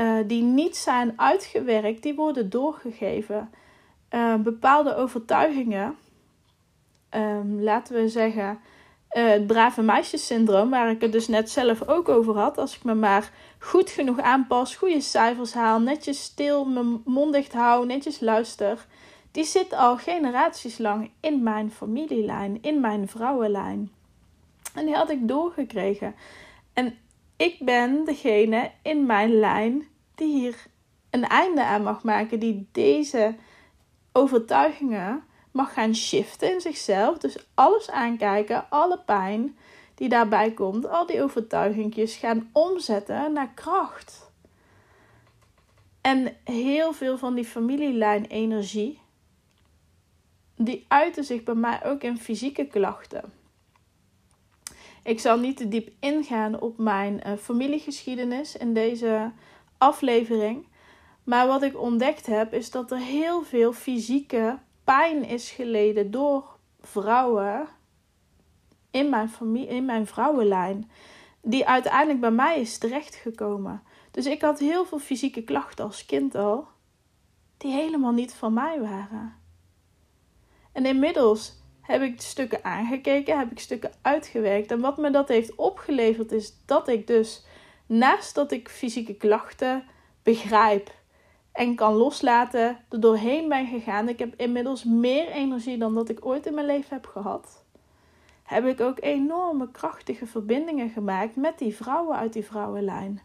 uh, 0.00 0.18
die 0.26 0.42
niet 0.42 0.76
zijn 0.76 1.12
uitgewerkt, 1.16 2.02
die 2.02 2.14
worden 2.14 2.50
doorgegeven. 2.50 3.50
Uh, 4.10 4.34
bepaalde 4.34 4.96
overtuigingen, 4.96 5.96
um, 7.10 7.62
laten 7.62 7.94
we 7.94 8.08
zeggen, 8.08 8.58
het 9.08 9.46
brave 9.46 9.82
meisjessyndroom, 9.82 10.70
waar 10.70 10.90
ik 10.90 11.00
het 11.00 11.12
dus 11.12 11.28
net 11.28 11.50
zelf 11.50 11.88
ook 11.88 12.08
over 12.08 12.38
had. 12.38 12.58
Als 12.58 12.76
ik 12.76 12.84
me 12.84 12.94
maar 12.94 13.30
goed 13.58 13.90
genoeg 13.90 14.20
aanpas, 14.20 14.76
goede 14.76 15.00
cijfers 15.00 15.54
haal, 15.54 15.80
netjes 15.80 16.22
stil, 16.22 16.64
mijn 16.64 17.02
mond 17.04 17.32
dicht 17.32 17.52
hou, 17.52 17.86
netjes 17.86 18.20
luister. 18.20 18.86
Die 19.30 19.44
zit 19.44 19.72
al 19.72 19.96
generaties 19.96 20.78
lang 20.78 21.10
in 21.20 21.42
mijn 21.42 21.70
familielijn, 21.70 22.58
in 22.62 22.80
mijn 22.80 23.08
vrouwenlijn. 23.08 23.90
En 24.74 24.86
die 24.86 24.94
had 24.94 25.10
ik 25.10 25.28
doorgekregen. 25.28 26.14
En 26.72 26.94
ik 27.40 27.56
ben 27.58 28.04
degene 28.04 28.70
in 28.82 29.06
mijn 29.06 29.38
lijn 29.38 29.88
die 30.14 30.40
hier 30.40 30.66
een 31.10 31.24
einde 31.24 31.64
aan 31.64 31.82
mag 31.82 32.02
maken, 32.02 32.40
die 32.40 32.68
deze 32.72 33.34
overtuigingen 34.12 35.24
mag 35.50 35.72
gaan 35.72 35.94
shiften 35.94 36.52
in 36.52 36.60
zichzelf. 36.60 37.18
Dus 37.18 37.46
alles 37.54 37.90
aankijken, 37.90 38.70
alle 38.70 38.98
pijn 38.98 39.56
die 39.94 40.08
daarbij 40.08 40.52
komt, 40.52 40.88
al 40.88 41.06
die 41.06 41.22
overtuigingjes 41.22 42.16
gaan 42.16 42.48
omzetten 42.52 43.32
naar 43.32 43.52
kracht. 43.54 44.32
En 46.00 46.36
heel 46.44 46.92
veel 46.92 47.18
van 47.18 47.34
die 47.34 47.44
familielijn 47.44 48.24
energie, 48.24 49.00
die 50.56 50.84
uiten 50.88 51.24
zich 51.24 51.42
bij 51.42 51.54
mij 51.54 51.84
ook 51.84 52.02
in 52.02 52.18
fysieke 52.18 52.66
klachten. 52.66 53.39
Ik 55.02 55.20
zal 55.20 55.38
niet 55.38 55.56
te 55.56 55.68
diep 55.68 55.90
ingaan 56.00 56.60
op 56.60 56.78
mijn 56.78 57.20
uh, 57.26 57.32
familiegeschiedenis 57.36 58.56
in 58.56 58.74
deze 58.74 59.32
aflevering. 59.78 60.66
Maar 61.24 61.46
wat 61.46 61.62
ik 61.62 61.80
ontdekt 61.80 62.26
heb, 62.26 62.52
is 62.52 62.70
dat 62.70 62.90
er 62.90 62.98
heel 62.98 63.42
veel 63.42 63.72
fysieke 63.72 64.58
pijn 64.84 65.24
is 65.24 65.50
geleden 65.50 66.10
door 66.10 66.58
vrouwen 66.80 67.68
in 68.90 69.08
mijn, 69.08 69.28
familie, 69.28 69.68
in 69.68 69.84
mijn 69.84 70.06
vrouwenlijn. 70.06 70.90
Die 71.42 71.66
uiteindelijk 71.66 72.20
bij 72.20 72.30
mij 72.30 72.60
is 72.60 72.78
terechtgekomen. 72.78 73.82
Dus 74.10 74.26
ik 74.26 74.40
had 74.42 74.58
heel 74.58 74.84
veel 74.84 74.98
fysieke 74.98 75.42
klachten 75.42 75.84
als 75.84 76.06
kind 76.06 76.34
al, 76.34 76.68
die 77.56 77.72
helemaal 77.72 78.12
niet 78.12 78.34
van 78.34 78.52
mij 78.52 78.80
waren. 78.80 79.34
En 80.72 80.86
inmiddels 80.86 81.59
heb 81.90 82.02
ik 82.02 82.20
stukken 82.20 82.64
aangekeken, 82.64 83.38
heb 83.38 83.50
ik 83.50 83.58
stukken 83.58 83.92
uitgewerkt. 84.02 84.70
En 84.70 84.80
wat 84.80 84.98
me 84.98 85.10
dat 85.10 85.28
heeft 85.28 85.54
opgeleverd 85.54 86.32
is 86.32 86.52
dat 86.66 86.88
ik 86.88 87.06
dus 87.06 87.44
naast 87.86 88.34
dat 88.34 88.52
ik 88.52 88.68
fysieke 88.68 89.14
klachten 89.14 89.84
begrijp 90.22 90.94
en 91.52 91.74
kan 91.74 91.94
loslaten, 91.94 92.78
er 92.88 93.00
doorheen 93.00 93.48
ben 93.48 93.66
gegaan. 93.66 94.08
Ik 94.08 94.18
heb 94.18 94.34
inmiddels 94.36 94.84
meer 94.84 95.28
energie 95.28 95.78
dan 95.78 95.94
dat 95.94 96.08
ik 96.08 96.26
ooit 96.26 96.46
in 96.46 96.54
mijn 96.54 96.66
leven 96.66 96.94
heb 96.94 97.06
gehad. 97.06 97.64
Heb 98.42 98.66
ik 98.66 98.80
ook 98.80 99.00
enorme 99.00 99.70
krachtige 99.70 100.26
verbindingen 100.26 100.90
gemaakt 100.90 101.36
met 101.36 101.58
die 101.58 101.76
vrouwen 101.76 102.16
uit 102.16 102.32
die 102.32 102.44
vrouwenlijn. 102.44 103.22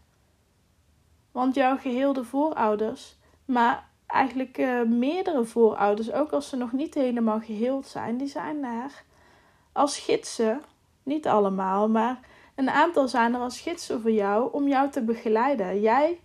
Want 1.32 1.54
jouw 1.54 1.76
geheelde 1.76 2.24
voorouders, 2.24 3.16
maar 3.44 3.88
eigenlijk 4.06 4.58
uh, 4.58 4.82
meerdere 4.82 5.44
voorouders, 5.44 6.12
ook 6.12 6.32
als 6.32 6.48
ze 6.48 6.56
nog 6.56 6.72
niet 6.72 6.94
helemaal 6.94 7.40
geheeld 7.40 7.86
zijn, 7.86 8.16
die 8.16 8.28
zijn 8.28 8.60
naar 8.60 9.04
als 9.72 9.98
gidsen, 9.98 10.62
niet 11.02 11.26
allemaal, 11.26 11.88
maar 11.88 12.20
een 12.54 12.70
aantal 12.70 13.08
zijn 13.08 13.34
er 13.34 13.40
als 13.40 13.60
gidsen 13.60 14.00
voor 14.00 14.10
jou 14.10 14.52
om 14.52 14.68
jou 14.68 14.90
te 14.90 15.02
begeleiden. 15.02 15.80
Jij 15.80 16.20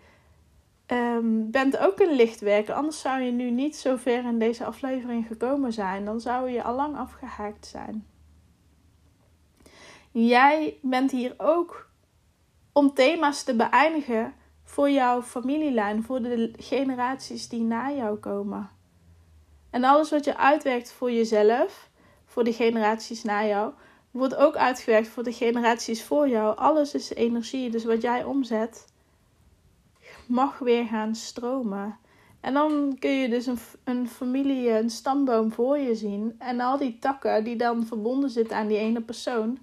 um, 0.88 1.52
bent 1.52 1.78
ook 1.78 2.00
een 2.00 2.16
lichtwerker, 2.16 2.74
anders 2.74 3.00
zou 3.00 3.22
je 3.22 3.32
nu 3.32 3.50
niet 3.50 3.76
zo 3.76 3.96
ver 3.96 4.26
in 4.26 4.40
deze 4.40 4.66
aflevering 4.66 5.28
gekomen 5.28 5.74
zijn. 5.74 6.06
Dan 6.06 6.22
zou 6.22 6.50
je 6.50 6.64
al 6.64 6.76
lang 6.76 6.98
afgehaakt 6.98 7.66
zijn. 7.66 8.06
Jij 10.12 10.78
bent 10.82 11.12
hier 11.12 11.34
ook 11.38 11.90
om 12.72 12.94
thema's 12.94 13.44
te 13.44 13.56
beëindigen 13.56 14.34
voor 14.72 14.90
jouw 14.90 15.22
familielijn, 15.22 16.04
voor 16.04 16.22
de 16.22 16.54
generaties 16.58 17.50
die 17.50 17.62
na 17.62 17.92
jou 17.92 18.18
komen. 18.18 18.70
En 19.70 19.84
alles 19.84 20.10
wat 20.10 20.25
je 20.25 20.38
uitwerkt 20.38 20.92
voor 20.92 21.12
jezelf, 21.12 21.90
voor 22.25 22.44
de 22.44 22.54
generaties 22.54 23.24
na 23.24 23.46
jou, 23.46 23.74
wordt 24.12 24.36
ook 24.36 24.56
uitgewerkt 24.56 25.08
voor 25.08 25.24
de 25.24 25.34
generaties 25.34 26.04
voor 26.04 26.30
jou. 26.30 26.58
Alles 26.58 26.94
is 26.94 27.13
energie, 27.13 27.70
dus 27.70 27.84
wat 27.84 28.01
jij 28.01 28.24
omzet, 28.24 28.94
mag 30.25 30.60
weer 30.60 30.86
gaan 30.86 31.16
stromen. 31.16 31.98
En 32.40 32.54
dan 32.54 32.96
kun 33.00 33.12
je 33.12 33.30
dus 33.30 33.46
een, 33.46 33.60
een 33.84 34.10
familie, 34.10 34.70
een 34.70 34.90
stamboom 34.90 35.51
voor 35.51 35.78
je 35.78 35.96
zien. 35.96 36.36
En 36.40 36.60
al 36.60 36.78
die 36.78 37.00
takken 37.00 37.44
die 37.44 37.56
dan 37.56 37.86
verbonden 37.86 38.30
zitten 38.30 38.58
aan 38.58 38.68
die 38.68 38.78
ene 38.78 39.01
persoon, 39.01 39.58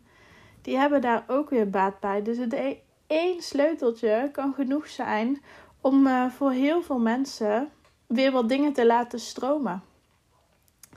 die 0.63 0.77
hebben 0.77 1.01
daar 1.01 1.25
ook 1.27 1.51
weer 1.51 1.71
baat 1.71 2.01
bij. 2.01 2.23
Dus 2.23 2.39
het 2.39 2.53
e-, 2.53 2.79
één 3.09 3.43
sleuteltje 3.43 4.29
kan 4.33 4.55
genoeg 4.55 4.89
zijn 4.89 5.43
om 5.81 6.07
uh, 6.07 6.31
voor 6.31 6.51
heel 6.51 6.83
veel 6.83 6.99
mensen 6.99 7.71
weer 8.07 8.33
wat 8.33 8.49
dingen 8.49 8.73
te 8.73 8.87
laten 8.87 9.21
stromen. 9.21 9.83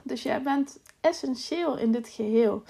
Dus 0.02 0.22
jij 0.22 0.42
bent 0.42 0.80
essentieel 1.00 1.78
in 1.78 1.92
dit 1.92 2.08
geheel. 2.08 2.62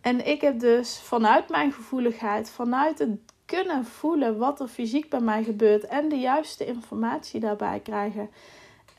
En 0.00 0.26
ik 0.26 0.40
heb 0.40 0.60
dus 0.60 1.00
vanuit 1.00 1.48
mijn 1.48 1.72
gevoeligheid, 1.72 2.50
vanuit 2.50 2.98
het 2.98 3.18
kunnen 3.44 3.84
voelen 3.84 4.38
wat 4.38 4.60
er 4.60 4.68
fysiek 4.68 5.10
bij 5.10 5.20
mij 5.20 5.44
gebeurt 5.44 5.86
en 5.86 6.08
de 6.08 6.18
juiste 6.18 6.66
informatie 6.66 7.40
daarbij 7.40 7.80
krijgen. 7.80 8.30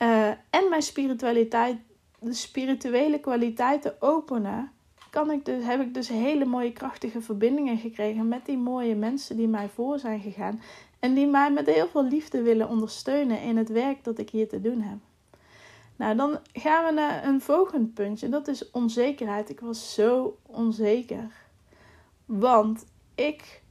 Uh, 0.02 0.28
en 0.28 0.68
mijn 0.68 0.82
spiritualiteit, 0.82 1.76
de 2.18 2.32
spirituele 2.32 3.20
kwaliteiten 3.20 4.02
openen, 4.02 4.72
kan 5.14 5.30
ik 5.30 5.44
dus, 5.44 5.64
heb 5.64 5.80
ik 5.80 5.94
dus 5.94 6.08
hele 6.08 6.44
mooie 6.44 6.72
krachtige 6.72 7.20
verbindingen 7.20 7.78
gekregen 7.78 8.28
met 8.28 8.46
die 8.46 8.58
mooie 8.58 8.94
mensen 8.94 9.36
die 9.36 9.48
mij 9.48 9.68
voor 9.68 9.98
zijn 9.98 10.20
gegaan. 10.20 10.60
En 10.98 11.14
die 11.14 11.26
mij 11.26 11.52
met 11.52 11.66
heel 11.66 11.88
veel 11.88 12.04
liefde 12.04 12.42
willen 12.42 12.68
ondersteunen 12.68 13.40
in 13.40 13.56
het 13.56 13.68
werk 13.68 14.04
dat 14.04 14.18
ik 14.18 14.30
hier 14.30 14.48
te 14.48 14.60
doen 14.60 14.80
heb. 14.80 14.98
Nou, 15.96 16.16
dan 16.16 16.38
gaan 16.52 16.84
we 16.84 16.92
naar 16.92 17.24
een 17.24 17.40
volgend 17.40 17.94
puntje. 17.94 18.28
Dat 18.28 18.48
is 18.48 18.70
onzekerheid. 18.70 19.50
Ik 19.50 19.60
was 19.60 19.94
zo 19.94 20.36
onzeker. 20.42 21.30
Want 22.24 22.86
ik 23.14 23.62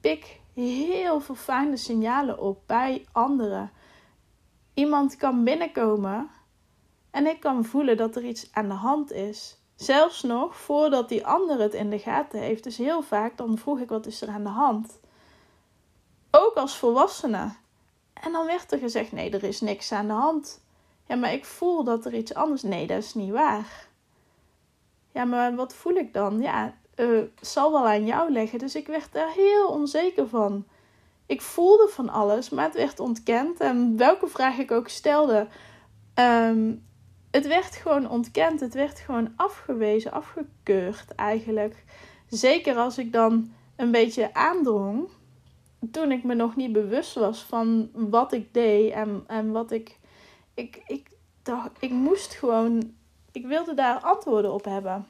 pik 0.00 0.40
heel 0.54 1.20
veel 1.20 1.34
fijne 1.34 1.76
signalen 1.76 2.38
op 2.40 2.62
bij 2.66 3.06
anderen. 3.12 3.70
Iemand 4.74 5.16
kan 5.16 5.44
binnenkomen 5.44 6.30
en 7.10 7.26
ik 7.26 7.40
kan 7.40 7.64
voelen 7.64 7.96
dat 7.96 8.16
er 8.16 8.24
iets 8.24 8.48
aan 8.52 8.68
de 8.68 8.74
hand 8.74 9.12
is. 9.12 9.57
Zelfs 9.78 10.22
nog 10.22 10.56
voordat 10.56 11.08
die 11.08 11.26
ander 11.26 11.60
het 11.60 11.74
in 11.74 11.90
de 11.90 11.98
gaten 11.98 12.40
heeft. 12.40 12.64
Dus 12.64 12.76
heel 12.76 13.02
vaak 13.02 13.36
dan 13.36 13.58
vroeg 13.58 13.80
ik 13.80 13.88
wat 13.88 14.06
is 14.06 14.22
er 14.22 14.28
aan 14.28 14.42
de 14.42 14.48
hand. 14.48 15.00
Ook 16.30 16.54
als 16.54 16.76
volwassene. 16.76 17.52
En 18.12 18.32
dan 18.32 18.46
werd 18.46 18.72
er 18.72 18.78
gezegd 18.78 19.12
nee, 19.12 19.30
er 19.30 19.44
is 19.44 19.60
niks 19.60 19.92
aan 19.92 20.06
de 20.06 20.12
hand. 20.12 20.60
Ja, 21.06 21.16
maar 21.16 21.32
ik 21.32 21.44
voel 21.44 21.84
dat 21.84 22.04
er 22.04 22.14
iets 22.14 22.34
anders. 22.34 22.62
Nee, 22.62 22.86
dat 22.86 23.02
is 23.02 23.14
niet 23.14 23.30
waar. 23.30 23.88
Ja, 25.12 25.24
maar 25.24 25.54
wat 25.54 25.74
voel 25.74 25.94
ik 25.94 26.12
dan? 26.12 26.40
Ja, 26.40 26.74
uh, 26.96 27.22
zal 27.40 27.72
wel 27.72 27.86
aan 27.86 28.06
jou 28.06 28.32
leggen. 28.32 28.58
Dus 28.58 28.74
ik 28.74 28.86
werd 28.86 29.12
daar 29.12 29.32
heel 29.32 29.68
onzeker 29.68 30.28
van. 30.28 30.66
Ik 31.26 31.40
voelde 31.40 31.88
van 31.88 32.08
alles, 32.08 32.50
maar 32.50 32.64
het 32.64 32.74
werd 32.74 33.00
ontkend. 33.00 33.60
En 33.60 33.96
welke 33.96 34.26
vraag 34.26 34.58
ik 34.58 34.70
ook 34.70 34.88
stelde, 34.88 35.46
um, 36.14 36.86
het 37.30 37.46
werd 37.46 37.76
gewoon 37.76 38.10
ontkend. 38.10 38.60
Het 38.60 38.74
werd 38.74 38.98
gewoon 38.98 39.32
afgewezen, 39.36 40.12
afgekeurd 40.12 41.14
eigenlijk. 41.14 41.84
Zeker 42.28 42.76
als 42.76 42.98
ik 42.98 43.12
dan 43.12 43.52
een 43.76 43.90
beetje 43.90 44.34
aandrong. 44.34 45.08
Toen 45.90 46.12
ik 46.12 46.24
me 46.24 46.34
nog 46.34 46.56
niet 46.56 46.72
bewust 46.72 47.14
was 47.14 47.42
van 47.42 47.90
wat 47.92 48.32
ik 48.32 48.54
deed 48.54 48.92
en, 48.92 49.24
en 49.26 49.52
wat 49.52 49.70
ik. 49.70 49.98
Ik, 50.54 50.82
ik 50.86 51.08
dacht, 51.42 51.70
ik 51.80 51.90
moest 51.90 52.34
gewoon. 52.34 52.92
Ik 53.32 53.46
wilde 53.46 53.74
daar 53.74 54.00
antwoorden 54.00 54.52
op 54.52 54.64
hebben. 54.64 55.06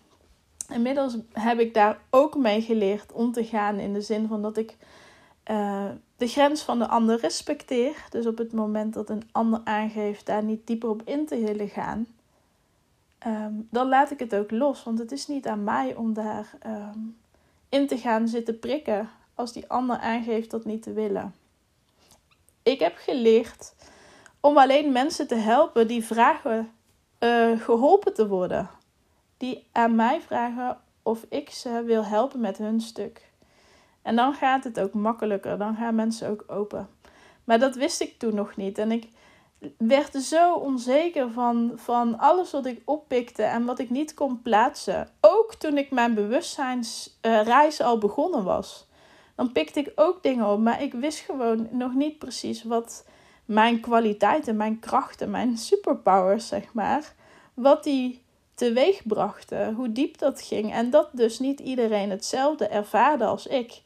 Inmiddels 0.73 1.17
heb 1.33 1.59
ik 1.59 1.75
daar 1.75 2.01
ook 2.11 2.37
mee 2.37 2.61
geleerd 2.61 3.13
om 3.13 3.33
te 3.33 3.45
gaan 3.45 3.79
in 3.79 3.93
de 3.93 4.01
zin 4.01 4.29
van 4.29 4.43
dat 4.43 4.57
ik 4.57 4.77
uh, 5.51 5.85
de 6.17 6.27
grens 6.27 6.63
van 6.63 6.79
de 6.79 6.89
ander 6.89 7.21
respecteer. 7.21 8.07
Dus 8.11 8.27
op 8.27 8.39
het 8.39 8.53
moment 8.53 8.95
dat 8.95 9.11
een 9.11 9.29
ander 9.33 9.61
aangeeft 9.65 10.27
daar 10.27 10.45
niet 10.45 10.67
dieper 10.67 10.89
op 10.89 11.03
in 11.05 11.27
te 11.27 11.39
willen 11.39 11.69
gaan, 11.69 12.07
um, 13.27 13.69
dan 13.71 13.89
laat 13.89 14.11
ik 14.11 14.19
het 14.19 14.35
ook 14.35 14.51
los. 14.51 14.83
Want 14.85 14.99
het 14.99 15.13
is 15.13 15.27
niet 15.27 15.47
aan 15.47 15.65
mij 15.65 15.95
om 15.95 16.13
daar 16.13 16.51
um, 16.67 17.17
in 17.69 17.87
te 17.87 17.99
gaan 17.99 18.29
zitten 18.29 18.59
prikken 18.59 19.09
als 19.35 19.53
die 19.53 19.69
ander 19.69 19.99
aangeeft 19.99 20.51
dat 20.51 20.65
niet 20.65 20.83
te 20.83 20.93
willen. 20.93 21.35
Ik 22.63 22.79
heb 22.79 22.97
geleerd 22.97 23.75
om 24.41 24.59
alleen 24.59 24.93
mensen 24.93 25.27
te 25.27 25.35
helpen 25.35 25.87
die 25.89 26.05
vragen 26.05 26.71
uh, 27.21 27.61
geholpen 27.61 28.15
te 28.15 28.29
worden 28.29 28.71
die 29.37 29.67
aan 29.73 29.95
mij 29.95 30.21
vragen 30.21 30.79
of 31.03 31.25
ik 31.29 31.51
ze 31.51 31.83
wil 31.85 32.05
helpen 32.05 32.41
met 32.41 32.59
hun 32.59 32.81
stuk. 32.81 33.28
En 34.09 34.17
dan 34.17 34.35
gaat 34.35 34.65
het 34.65 34.81
ook 34.81 34.93
makkelijker, 34.93 35.59
dan 35.59 35.77
gaan 35.77 35.95
mensen 35.95 36.29
ook 36.29 36.45
open. 36.47 36.89
Maar 37.45 37.59
dat 37.59 37.75
wist 37.75 38.01
ik 38.01 38.19
toen 38.19 38.35
nog 38.35 38.57
niet. 38.57 38.79
En 38.79 38.93
ik 38.93 39.09
werd 39.79 40.15
zo 40.15 40.55
onzeker 40.55 41.31
van, 41.31 41.73
van 41.75 42.19
alles 42.19 42.51
wat 42.51 42.67
ik 42.67 42.83
oppikte 42.85 43.43
en 43.43 43.65
wat 43.65 43.79
ik 43.79 43.91
niet 43.91 44.15
kon 44.15 44.43
plaatsen. 44.43 45.09
Ook 45.21 45.55
toen 45.55 45.79
ik 45.79 45.91
mijn 45.91 46.15
bewustzijnsreis 46.15 47.81
al 47.81 47.99
begonnen 47.99 48.45
was. 48.45 48.87
Dan 49.35 49.53
pikte 49.53 49.81
ik 49.81 49.93
ook 49.95 50.23
dingen 50.23 50.47
op, 50.47 50.61
maar 50.61 50.83
ik 50.83 50.93
wist 50.93 51.19
gewoon 51.19 51.69
nog 51.71 51.95
niet 51.95 52.19
precies 52.19 52.63
wat 52.63 53.07
mijn 53.45 53.81
kwaliteiten, 53.81 54.57
mijn 54.57 54.79
krachten, 54.79 55.31
mijn 55.31 55.57
superpowers, 55.57 56.49
zeg 56.49 56.73
maar, 56.73 57.15
wat 57.55 57.85
die 57.85 58.23
teweeg 58.59 59.07
brachten, 59.07 59.75
hoe 59.75 59.93
diep 59.93 60.19
dat 60.19 60.43
ging 60.43 60.73
en 60.73 60.91
dat 60.91 61.09
dus 61.13 61.39
niet 61.39 61.61
iedereen 61.61 62.11
hetzelfde 62.11 62.67
ervaarde 62.67 63.25
als 63.25 63.47
ik. 63.47 63.83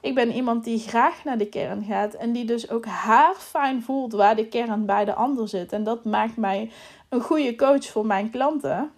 Ik 0.00 0.14
ben 0.14 0.32
iemand 0.32 0.64
die 0.64 0.78
graag 0.78 1.24
naar 1.24 1.38
de 1.38 1.48
kern 1.48 1.84
gaat 1.84 2.14
en 2.14 2.32
die 2.32 2.44
dus 2.44 2.70
ook 2.70 2.84
haar 2.84 3.34
fijn 3.34 3.82
voelt 3.82 4.12
waar 4.12 4.36
de 4.36 4.48
kern 4.48 4.86
bij 4.86 5.04
de 5.04 5.14
ander 5.14 5.48
zit. 5.48 5.72
En 5.72 5.84
dat 5.84 6.04
maakt 6.04 6.36
mij 6.36 6.70
een 7.08 7.20
goede 7.20 7.54
coach 7.54 7.84
voor 7.84 8.06
mijn 8.06 8.30
klanten. 8.30 8.90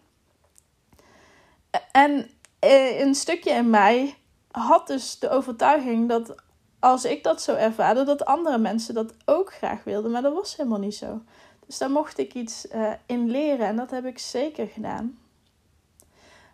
En 1.93 2.31
eh, 2.59 3.01
een 3.01 3.15
stukje 3.15 3.51
in 3.51 3.71
mij 3.71 4.15
had 4.51 4.87
dus 4.87 5.19
de 5.19 5.31
overtuiging 5.31 6.09
dat 6.09 6.35
als 6.79 7.05
ik 7.05 7.23
dat 7.23 7.43
zo 7.43 7.55
ervaarde, 7.55 8.05
dat 8.05 8.25
andere 8.25 8.59
mensen 8.59 8.95
dat 8.95 9.13
ook 9.25 9.53
graag 9.53 9.85
wilden. 9.85 10.11
Maar 10.11 10.23
dat 10.23 10.35
was 10.35 10.57
helemaal 10.57 10.79
niet 10.79 10.95
zo. 10.95 11.21
Dus 11.67 11.79
daar 11.79 11.91
mocht 11.91 12.19
ik 12.19 12.35
iets 12.35 12.67
uh, 12.75 12.93
in 13.07 13.31
leren 13.31 13.67
en 13.67 13.77
dat 13.77 13.91
heb 13.91 14.05
ik 14.05 14.19
zeker 14.19 14.67
gedaan. 14.67 15.19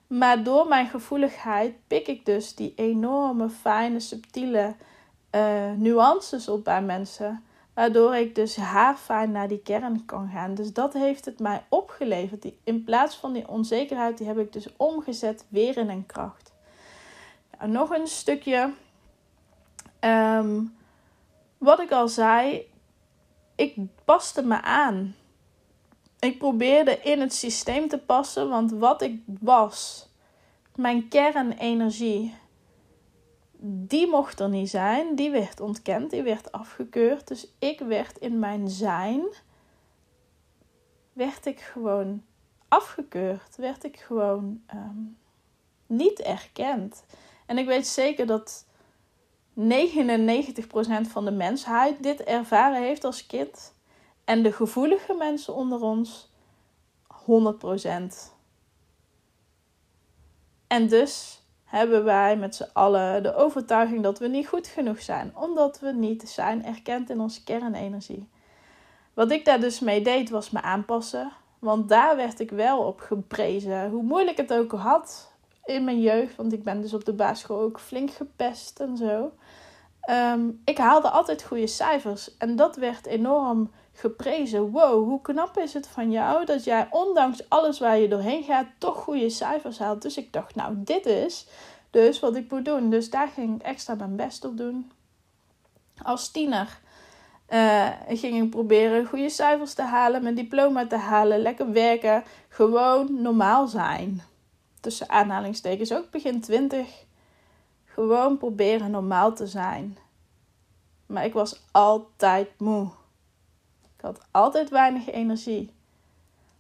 Maar 0.07 0.43
door 0.43 0.69
mijn 0.69 0.87
gevoeligheid 0.87 1.75
pik 1.87 2.07
ik 2.07 2.27
dus 2.27 2.55
die 2.55 2.73
enorme, 2.77 3.49
fijne, 3.49 4.01
subtiele 4.01 4.75
uh, 5.35 5.73
nuances 5.77 6.49
op 6.49 6.65
bij 6.65 6.83
mensen. 6.83 7.45
Waardoor 7.75 8.17
ik 8.17 8.35
dus 8.35 8.57
haarfijn 8.57 9.31
naar 9.31 9.49
die 9.49 9.63
kern 9.63 10.05
kan 10.05 10.31
gaan. 10.33 10.55
Dus 10.55 10.73
dat 10.73 10.93
heeft 10.93 11.25
het 11.25 11.39
mij 11.39 11.65
opgeleverd. 11.69 12.47
In 12.65 12.85
plaats 12.85 13.17
van 13.17 13.33
die 13.33 13.49
onzekerheid, 13.49 14.19
die 14.19 14.27
heb 14.27 14.39
ik 14.39 14.53
dus 14.53 14.77
omgezet 14.77 15.45
weer 15.49 15.77
in 15.77 15.89
een 15.89 16.07
kracht. 16.07 16.53
Nou, 17.59 17.71
nog 17.71 17.91
een 17.91 18.07
stukje. 18.07 18.73
Um, 20.01 20.77
wat 21.59 21.81
ik 21.81 21.91
al 21.91 22.09
zei, 22.09 22.72
ik 23.63 23.77
paste 24.05 24.43
me 24.43 24.63
aan. 24.63 25.15
Ik 26.19 26.39
probeerde 26.39 27.01
in 27.01 27.21
het 27.21 27.35
systeem 27.35 27.89
te 27.89 27.99
passen, 27.99 28.49
want 28.49 28.73
wat 28.73 29.03
ik 29.03 29.21
was, 29.41 30.09
mijn 30.75 31.09
kernenergie, 31.09 32.35
die 33.65 34.07
mocht 34.07 34.41
er 34.41 34.49
niet 34.49 34.71
zijn. 34.71 35.15
Die 35.15 35.31
werd 35.31 35.61
ontkend, 35.61 36.11
die 36.11 36.23
werd 36.23 36.53
afgekeurd. 36.53 37.29
Dus 37.29 37.47
ik 37.59 37.79
werd 37.79 38.19
in 38.19 38.39
mijn 38.39 38.69
zijn, 38.69 39.25
werd 41.13 41.47
ik 41.47 41.61
gewoon 41.61 42.23
afgekeurd. 42.69 43.57
Werd 43.57 43.85
ik 43.85 43.97
gewoon 43.97 44.63
um, 44.75 45.19
niet 45.87 46.21
erkend. 46.21 47.05
En 47.47 47.59
ik 47.59 47.67
weet 47.67 47.87
zeker 47.87 48.27
dat 48.27 48.67
99% 49.55 49.61
van 51.09 51.25
de 51.25 51.31
mensheid 51.31 52.03
dit 52.03 52.23
ervaren 52.23 52.83
heeft 52.83 53.05
als 53.05 53.27
kind. 53.27 53.75
En 54.25 54.43
de 54.43 54.53
gevoelige 54.53 55.15
mensen 55.15 55.55
onder 55.55 55.81
ons 55.81 56.33
100%. 57.07 57.17
En 60.67 60.89
dus 60.89 61.43
hebben 61.65 62.05
wij 62.05 62.37
met 62.37 62.55
z'n 62.55 62.71
allen 62.73 63.23
de 63.23 63.35
overtuiging 63.35 64.03
dat 64.03 64.19
we 64.19 64.29
niet 64.29 64.49
goed 64.49 64.67
genoeg 64.67 65.03
zijn, 65.03 65.37
omdat 65.37 65.81
we 65.81 65.93
niet 65.93 66.29
zijn 66.29 66.65
erkend 66.65 67.11
in 67.11 67.21
onze 67.21 67.45
kernenergie. 67.45 68.29
Wat 69.15 69.31
ik 69.31 69.45
daar 69.45 69.61
dus 69.61 69.81
mee 69.81 70.03
deed, 70.03 70.31
was 70.31 70.51
me 70.51 70.63
aanpassen. 70.63 71.33
Want 71.59 71.89
daar 71.89 72.17
werd 72.17 72.41
ik 72.41 72.51
wel 72.51 72.79
op 72.79 73.01
geprezen. 73.01 73.91
Hoe 73.91 74.03
moeilijk 74.03 74.37
het 74.37 74.53
ook 74.53 74.73
had 74.73 75.32
in 75.65 75.85
mijn 75.85 76.01
jeugd. 76.01 76.37
Want 76.37 76.53
ik 76.53 76.63
ben 76.63 76.81
dus 76.81 76.95
op 76.95 77.05
de 77.05 77.13
basisschool 77.13 77.61
ook 77.61 77.81
flink 77.81 78.11
gepest 78.11 78.81
en 78.81 78.97
zo. 78.97 79.33
Ehm, 80.01 80.51
ik 80.65 80.79
haalde 80.79 81.11
altijd 81.11 81.43
goede 81.43 81.67
cijfers. 81.67 82.37
En 82.37 82.57
dat 82.57 82.77
werd 82.77 83.07
enorm 83.07 83.71
geprezen. 83.93 84.71
Wow, 84.71 85.05
hoe 85.05 85.21
knap 85.21 85.59
is 85.59 85.75
het 85.75 85.87
van 85.87 86.11
jou 86.11 86.45
dat 86.45 86.65
jij 86.65 86.89
ondanks 86.91 87.49
alles 87.49 87.79
waar 87.79 87.99
je 87.99 88.09
doorheen 88.09 88.43
gaat 88.43 88.67
toch 88.79 88.97
goede 88.97 89.31
cijfers 89.31 89.79
haalt. 89.79 90.03
Dus 90.03 90.17
ik 90.17 90.33
dacht, 90.33 90.55
nou, 90.55 90.75
dit 90.77 91.07
is 91.07 91.47
dus 91.91 92.21
wat 92.21 92.37
ik 92.37 92.51
moet 92.51 92.65
doen. 92.65 92.91
Dus 92.91 93.11
daar 93.11 93.29
ging 93.29 93.55
ik 93.55 93.63
extra 93.63 93.95
mijn 93.95 94.17
best 94.17 94.45
op 94.45 94.57
doen. 94.57 94.91
Als 96.03 96.31
tiener 96.31 96.81
uh, 97.49 97.89
ging 98.09 98.43
ik 98.43 98.51
proberen 98.51 99.07
goede 99.07 99.29
cijfers 99.29 99.75
te 99.75 99.83
halen, 99.83 100.23
mijn 100.23 100.35
diploma 100.35 100.87
te 100.87 100.97
halen, 100.97 101.43
lekker 101.43 101.73
werken, 101.73 102.25
gewoon 102.49 103.23
normaal 103.23 103.67
zijn. 103.67 104.23
Tussen 104.83 105.09
aanhalingstekens 105.09 105.93
ook 105.93 106.11
begin 106.11 106.41
20. 106.41 107.05
Gewoon 107.85 108.39
proberen 108.39 108.91
normaal 108.91 109.35
te 109.35 109.47
zijn. 109.47 109.99
Maar 111.07 111.25
ik 111.25 111.33
was 111.33 111.63
altijd 111.71 112.49
moe. 112.59 112.89
Ik 113.83 114.01
had 114.01 114.27
altijd 114.31 114.71
weinig 114.71 115.11
energie. 115.11 115.73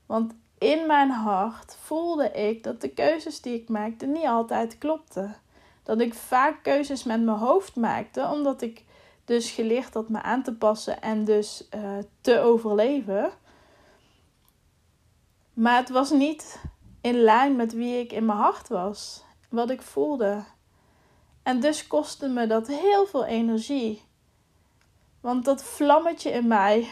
Want 0.06 0.34
in 0.58 0.86
mijn 0.86 1.10
hart 1.10 1.76
voelde 1.80 2.30
ik 2.30 2.64
dat 2.64 2.80
de 2.80 2.88
keuzes 2.88 3.40
die 3.40 3.54
ik 3.54 3.68
maakte 3.68 4.06
niet 4.06 4.26
altijd 4.26 4.78
klopten. 4.78 5.36
Dat 5.82 6.00
ik 6.00 6.14
vaak 6.14 6.62
keuzes 6.62 7.04
met 7.04 7.22
mijn 7.22 7.38
hoofd 7.38 7.76
maakte, 7.76 8.28
omdat 8.32 8.62
ik 8.62 8.84
dus 9.24 9.50
geleerd 9.50 9.94
had 9.94 10.08
me 10.08 10.22
aan 10.22 10.42
te 10.42 10.54
passen 10.54 11.00
en 11.02 11.24
dus 11.24 11.68
uh, 11.74 11.98
te 12.20 12.38
overleven. 12.38 13.30
Maar 15.52 15.76
het 15.76 15.88
was 15.88 16.10
niet 16.10 16.60
in 17.02 17.22
lijn 17.22 17.56
met 17.56 17.72
wie 17.72 17.98
ik 17.98 18.12
in 18.12 18.24
mijn 18.24 18.38
hart 18.38 18.68
was, 18.68 19.24
wat 19.48 19.70
ik 19.70 19.82
voelde. 19.82 20.44
En 21.42 21.60
dus 21.60 21.86
kostte 21.86 22.28
me 22.28 22.46
dat 22.46 22.66
heel 22.66 23.06
veel 23.06 23.24
energie. 23.24 24.02
Want 25.20 25.44
dat 25.44 25.64
vlammetje 25.64 26.30
in 26.30 26.46
mij 26.46 26.88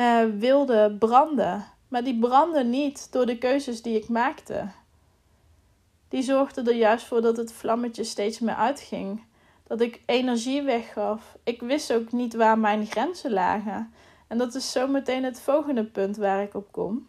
uh, 0.00 0.24
wilde 0.38 0.96
branden. 0.98 1.64
Maar 1.88 2.04
die 2.04 2.18
brandde 2.18 2.64
niet 2.64 3.12
door 3.12 3.26
de 3.26 3.38
keuzes 3.38 3.82
die 3.82 3.96
ik 3.96 4.08
maakte. 4.08 4.68
Die 6.08 6.22
zorgde 6.22 6.62
er 6.62 6.76
juist 6.76 7.06
voor 7.06 7.22
dat 7.22 7.36
het 7.36 7.52
vlammetje 7.52 8.04
steeds 8.04 8.38
meer 8.38 8.54
uitging. 8.54 9.22
Dat 9.66 9.80
ik 9.80 10.02
energie 10.06 10.62
weggaf. 10.62 11.36
Ik 11.44 11.60
wist 11.60 11.92
ook 11.92 12.12
niet 12.12 12.34
waar 12.34 12.58
mijn 12.58 12.86
grenzen 12.86 13.32
lagen. 13.32 13.92
En 14.28 14.38
dat 14.38 14.54
is 14.54 14.72
zo 14.72 14.86
meteen 14.86 15.24
het 15.24 15.40
volgende 15.40 15.84
punt 15.84 16.16
waar 16.16 16.42
ik 16.42 16.54
op 16.54 16.72
kom. 16.72 17.06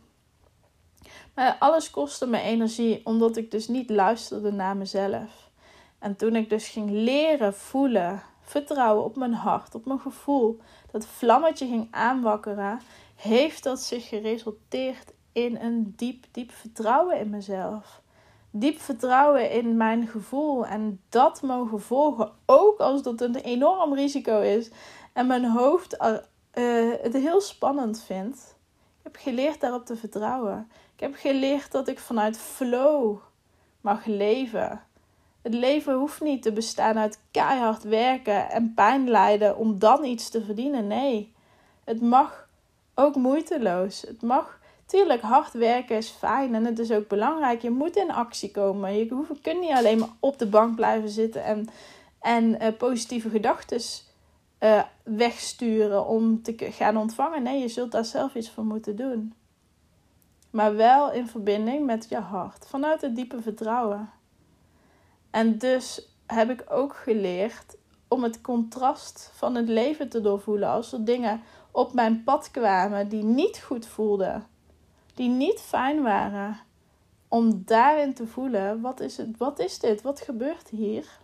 Maar 1.33 1.55
alles 1.59 1.89
kostte 1.89 2.27
me 2.27 2.39
energie, 2.39 3.01
omdat 3.05 3.37
ik 3.37 3.51
dus 3.51 3.67
niet 3.67 3.89
luisterde 3.89 4.51
naar 4.51 4.77
mezelf. 4.77 5.49
En 5.99 6.15
toen 6.15 6.35
ik 6.35 6.49
dus 6.49 6.67
ging 6.67 6.89
leren 6.89 7.53
voelen, 7.53 8.23
vertrouwen 8.41 9.03
op 9.03 9.15
mijn 9.15 9.33
hart, 9.33 9.75
op 9.75 9.85
mijn 9.85 9.99
gevoel, 9.99 10.59
dat 10.91 11.05
vlammetje 11.05 11.67
ging 11.67 11.87
aanwakkeren, 11.91 12.79
heeft 13.15 13.63
dat 13.63 13.81
zich 13.81 14.07
geresulteerd 14.07 15.13
in 15.31 15.57
een 15.61 15.93
diep, 15.95 16.25
diep 16.31 16.51
vertrouwen 16.51 17.19
in 17.19 17.29
mezelf. 17.29 18.01
Diep 18.51 18.79
vertrouwen 18.79 19.51
in 19.51 19.77
mijn 19.77 20.07
gevoel 20.07 20.65
en 20.65 21.01
dat 21.09 21.41
mogen 21.41 21.81
volgen, 21.81 22.31
ook 22.45 22.79
als 22.79 23.03
dat 23.03 23.21
een 23.21 23.35
enorm 23.35 23.93
risico 23.93 24.41
is 24.41 24.69
en 25.13 25.27
mijn 25.27 25.45
hoofd 25.45 25.97
uh, 26.01 26.91
het 27.01 27.13
heel 27.13 27.41
spannend 27.41 28.01
vindt. 28.01 28.55
Ik 28.97 29.03
heb 29.03 29.15
geleerd 29.15 29.59
daarop 29.59 29.85
te 29.85 29.95
vertrouwen. 29.95 30.71
Ik 30.95 30.99
heb 30.99 31.15
geleerd 31.15 31.71
dat 31.71 31.87
ik 31.87 31.99
vanuit 31.99 32.37
flow 32.37 33.17
mag 33.81 34.05
leven. 34.05 34.81
Het 35.41 35.53
leven 35.53 35.93
hoeft 35.93 36.21
niet 36.21 36.41
te 36.41 36.51
bestaan 36.51 36.97
uit 36.97 37.19
keihard 37.31 37.83
werken 37.83 38.49
en 38.49 38.73
pijn 38.73 39.09
lijden 39.09 39.57
om 39.57 39.79
dan 39.79 40.03
iets 40.03 40.29
te 40.29 40.43
verdienen. 40.43 40.87
Nee, 40.87 41.33
het 41.83 42.01
mag 42.01 42.47
ook 42.95 43.15
moeiteloos. 43.15 44.01
Het 44.01 44.21
mag, 44.21 44.59
tuurlijk, 44.85 45.21
hard 45.21 45.53
werken 45.53 45.97
is 45.97 46.09
fijn 46.09 46.55
en 46.55 46.65
het 46.65 46.79
is 46.79 46.91
ook 46.91 47.07
belangrijk. 47.07 47.61
Je 47.61 47.69
moet 47.69 47.95
in 47.95 48.11
actie 48.11 48.51
komen. 48.51 48.97
Je 48.97 49.13
hoeft, 49.13 49.41
kunt 49.41 49.59
niet 49.59 49.71
alleen 49.71 49.99
maar 49.99 50.13
op 50.19 50.37
de 50.39 50.47
bank 50.47 50.75
blijven 50.75 51.09
zitten 51.09 51.43
en, 51.43 51.67
en 52.19 52.63
uh, 52.63 52.67
positieve 52.77 53.29
gedachten 53.29 53.81
uh, 54.59 54.83
wegsturen 55.03 56.05
om 56.07 56.41
te 56.41 56.55
gaan 56.57 56.97
ontvangen. 56.97 57.43
Nee, 57.43 57.59
je 57.59 57.67
zult 57.67 57.91
daar 57.91 58.05
zelf 58.05 58.35
iets 58.35 58.49
voor 58.49 58.65
moeten 58.65 58.95
doen. 58.95 59.33
Maar 60.53 60.75
wel 60.75 61.11
in 61.11 61.27
verbinding 61.27 61.85
met 61.85 62.09
je 62.09 62.17
hart, 62.17 62.65
vanuit 62.67 63.01
het 63.01 63.15
diepe 63.15 63.41
vertrouwen. 63.41 64.09
En 65.31 65.57
dus 65.57 66.09
heb 66.25 66.49
ik 66.49 66.65
ook 66.69 66.95
geleerd 66.95 67.77
om 68.07 68.23
het 68.23 68.41
contrast 68.41 69.31
van 69.33 69.55
het 69.55 69.67
leven 69.67 70.09
te 70.09 70.21
doorvoelen. 70.21 70.69
Als 70.69 70.93
er 70.93 71.05
dingen 71.05 71.41
op 71.71 71.93
mijn 71.93 72.23
pad 72.23 72.51
kwamen 72.51 73.09
die 73.09 73.23
niet 73.23 73.57
goed 73.57 73.85
voelden, 73.85 74.47
die 75.13 75.29
niet 75.29 75.59
fijn 75.59 76.01
waren, 76.01 76.59
om 77.27 77.63
daarin 77.65 78.13
te 78.13 78.27
voelen: 78.27 78.81
wat 78.81 78.99
is, 78.99 79.17
het, 79.17 79.37
wat 79.37 79.59
is 79.59 79.79
dit? 79.79 80.01
Wat 80.01 80.21
gebeurt 80.21 80.69
hier? 80.69 81.19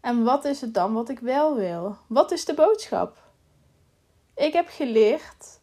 En 0.00 0.24
wat 0.24 0.44
is 0.44 0.60
het 0.60 0.74
dan 0.74 0.92
wat 0.92 1.08
ik 1.08 1.18
wel 1.18 1.54
wil? 1.54 1.96
Wat 2.06 2.30
is 2.30 2.44
de 2.44 2.54
boodschap? 2.54 3.22
Ik 4.34 4.52
heb 4.52 4.68
geleerd 4.68 5.62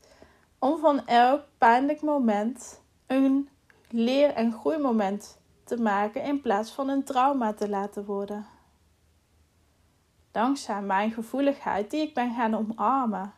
om 0.61 0.79
van 0.79 1.05
elk 1.05 1.43
pijnlijk 1.57 2.01
moment 2.01 2.81
een 3.07 3.49
leer- 3.89 4.33
en 4.33 4.51
groeimoment 4.53 5.39
te 5.63 5.77
maken 5.77 6.23
in 6.23 6.41
plaats 6.41 6.71
van 6.71 6.89
een 6.89 7.03
trauma 7.03 7.53
te 7.53 7.69
laten 7.69 8.05
worden. 8.05 8.45
Dankzij 10.31 10.81
mijn 10.81 11.11
gevoeligheid 11.11 11.91
die 11.91 12.01
ik 12.01 12.13
ben 12.13 12.33
gaan 12.33 12.55
omarmen. 12.55 13.33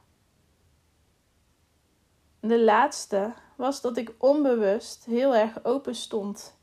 De 2.39 2.63
laatste 2.63 3.33
was 3.55 3.81
dat 3.81 3.97
ik 3.97 4.13
onbewust 4.17 5.05
heel 5.05 5.35
erg 5.35 5.63
open 5.63 5.95
stond 5.95 6.57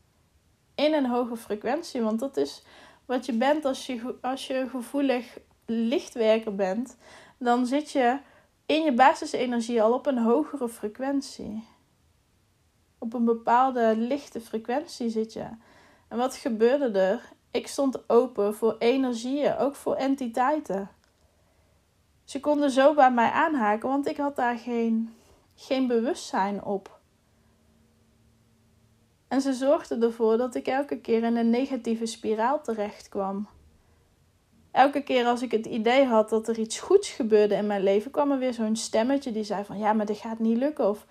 in 0.74 0.94
een 0.94 1.06
hoge 1.06 1.36
frequentie. 1.36 2.02
Want 2.02 2.20
dat 2.20 2.36
is 2.36 2.62
wat 3.04 3.26
je 3.26 3.32
bent 3.32 3.64
als 3.64 3.86
je, 3.86 4.14
als 4.20 4.46
je 4.46 4.68
gevoelig 4.70 5.38
lichtwerker 5.66 6.54
bent. 6.54 6.96
Dan 7.38 7.66
zit 7.66 7.90
je 7.90 8.18
in 8.70 8.82
je 8.82 8.92
basisenergie 8.92 9.82
al 9.82 9.92
op 9.92 10.06
een 10.06 10.18
hogere 10.18 10.68
frequentie 10.68 11.64
op 13.00 13.14
een 13.14 13.24
bepaalde 13.24 13.96
lichte 13.96 14.40
frequentie 14.40 15.08
zit 15.08 15.32
je. 15.32 15.46
En 16.08 16.18
wat 16.18 16.36
gebeurde 16.36 16.98
er? 16.98 17.32
Ik 17.50 17.66
stond 17.66 18.10
open 18.10 18.54
voor 18.54 18.76
energieën, 18.78 19.56
ook 19.56 19.74
voor 19.74 19.94
entiteiten. 19.94 20.90
Ze 22.24 22.40
konden 22.40 22.70
zo 22.70 22.94
bij 22.94 23.12
mij 23.12 23.30
aanhaken, 23.30 23.88
want 23.88 24.06
ik 24.06 24.16
had 24.16 24.36
daar 24.36 24.58
geen, 24.58 25.14
geen 25.54 25.86
bewustzijn 25.86 26.64
op. 26.64 27.00
En 29.28 29.40
ze 29.40 29.52
zorgden 29.52 30.02
ervoor 30.02 30.36
dat 30.36 30.54
ik 30.54 30.66
elke 30.66 31.00
keer 31.00 31.22
in 31.22 31.36
een 31.36 31.50
negatieve 31.50 32.06
spiraal 32.06 32.62
terecht 32.62 33.08
kwam. 33.08 33.48
Elke 34.72 35.02
keer 35.02 35.26
als 35.26 35.42
ik 35.42 35.50
het 35.50 35.66
idee 35.66 36.04
had 36.04 36.30
dat 36.30 36.48
er 36.48 36.58
iets 36.58 36.80
goeds 36.80 37.10
gebeurde 37.10 37.54
in 37.54 37.66
mijn 37.66 37.82
leven, 37.82 38.10
kwam 38.10 38.30
er 38.30 38.38
weer 38.38 38.54
zo'n 38.54 38.76
stemmetje 38.76 39.32
die 39.32 39.44
zei 39.44 39.64
van 39.64 39.78
ja, 39.78 39.92
maar 39.92 40.06
dit 40.06 40.16
gaat 40.16 40.38
niet 40.38 40.56
lukken. 40.56 40.88
Of 40.88 41.06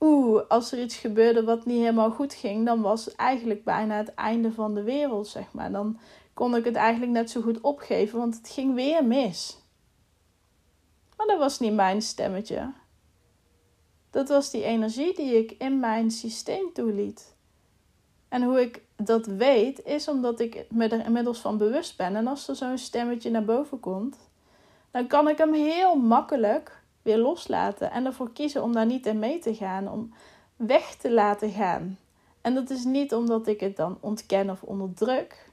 oeh, 0.00 0.42
als 0.48 0.72
er 0.72 0.82
iets 0.82 0.96
gebeurde 0.96 1.44
wat 1.44 1.64
niet 1.64 1.78
helemaal 1.78 2.10
goed 2.10 2.34
ging, 2.34 2.66
dan 2.66 2.80
was 2.80 3.14
eigenlijk 3.14 3.64
bijna 3.64 3.96
het 3.96 4.14
einde 4.14 4.52
van 4.52 4.74
de 4.74 4.82
wereld, 4.82 5.28
zeg 5.28 5.52
maar. 5.52 5.72
Dan 5.72 5.98
kon 6.34 6.56
ik 6.56 6.64
het 6.64 6.76
eigenlijk 6.76 7.12
net 7.12 7.30
zo 7.30 7.40
goed 7.40 7.60
opgeven, 7.60 8.18
want 8.18 8.36
het 8.36 8.48
ging 8.48 8.74
weer 8.74 9.04
mis. 9.04 9.58
Maar 11.16 11.26
dat 11.26 11.38
was 11.38 11.58
niet 11.58 11.74
mijn 11.74 12.02
stemmetje. 12.02 12.72
Dat 14.10 14.28
was 14.28 14.50
die 14.50 14.64
energie 14.64 15.14
die 15.14 15.36
ik 15.36 15.50
in 15.58 15.80
mijn 15.80 16.10
systeem 16.10 16.72
toeliet. 16.72 17.36
En 18.28 18.42
hoe 18.42 18.60
ik 18.60 18.82
dat 19.04 19.26
weet, 19.26 19.84
is 19.84 20.08
omdat 20.08 20.40
ik 20.40 20.66
me 20.70 20.88
er 20.88 21.04
inmiddels 21.04 21.38
van 21.40 21.58
bewust 21.58 21.96
ben. 21.96 22.16
En 22.16 22.26
als 22.26 22.48
er 22.48 22.56
zo'n 22.56 22.78
stemmetje 22.78 23.30
naar 23.30 23.44
boven 23.44 23.80
komt, 23.80 24.16
dan 24.90 25.06
kan 25.06 25.28
ik 25.28 25.38
hem 25.38 25.52
heel 25.52 25.94
makkelijk 25.96 26.82
weer 27.02 27.18
loslaten 27.18 27.90
en 27.90 28.06
ervoor 28.06 28.32
kiezen 28.32 28.62
om 28.62 28.72
daar 28.72 28.86
niet 28.86 29.06
in 29.06 29.18
mee 29.18 29.38
te 29.38 29.54
gaan, 29.54 29.88
om 29.88 30.12
weg 30.56 30.94
te 30.94 31.12
laten 31.12 31.50
gaan. 31.50 31.98
En 32.40 32.54
dat 32.54 32.70
is 32.70 32.84
niet 32.84 33.14
omdat 33.14 33.46
ik 33.46 33.60
het 33.60 33.76
dan 33.76 33.98
ontken 34.00 34.50
of 34.50 34.62
onderdruk, 34.62 35.50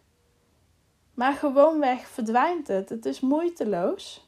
maar 1.13 1.33
gewoonweg 1.33 2.07
verdwijnt 2.07 2.67
het. 2.67 2.89
Het 2.89 3.05
is 3.05 3.19
moeiteloos, 3.19 4.27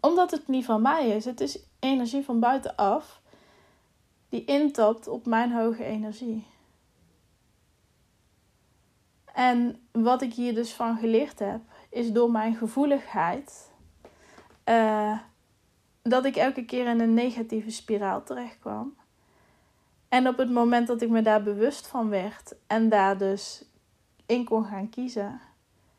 omdat 0.00 0.30
het 0.30 0.48
niet 0.48 0.64
van 0.64 0.82
mij 0.82 1.08
is. 1.08 1.24
Het 1.24 1.40
is 1.40 1.58
energie 1.78 2.24
van 2.24 2.40
buitenaf 2.40 3.20
die 4.28 4.44
intapt 4.44 5.08
op 5.08 5.26
mijn 5.26 5.52
hoge 5.52 5.84
energie. 5.84 6.46
En 9.34 9.80
wat 9.92 10.22
ik 10.22 10.34
hier 10.34 10.54
dus 10.54 10.72
van 10.72 10.96
geleerd 10.96 11.38
heb, 11.38 11.60
is 11.90 12.12
door 12.12 12.30
mijn 12.30 12.54
gevoeligheid. 12.54 13.70
Uh, 14.68 15.18
dat 16.02 16.24
ik 16.24 16.36
elke 16.36 16.64
keer 16.64 16.86
in 16.86 17.00
een 17.00 17.14
negatieve 17.14 17.70
spiraal 17.70 18.22
terecht 18.22 18.58
kwam. 18.58 18.94
En 20.08 20.28
op 20.28 20.36
het 20.36 20.50
moment 20.50 20.86
dat 20.86 21.02
ik 21.02 21.08
me 21.08 21.22
daar 21.22 21.42
bewust 21.42 21.86
van 21.86 22.08
werd 22.08 22.54
en 22.66 22.88
daar 22.88 23.18
dus 23.18 23.64
in 24.26 24.44
kon 24.44 24.64
gaan 24.64 24.88
kiezen, 24.88 25.40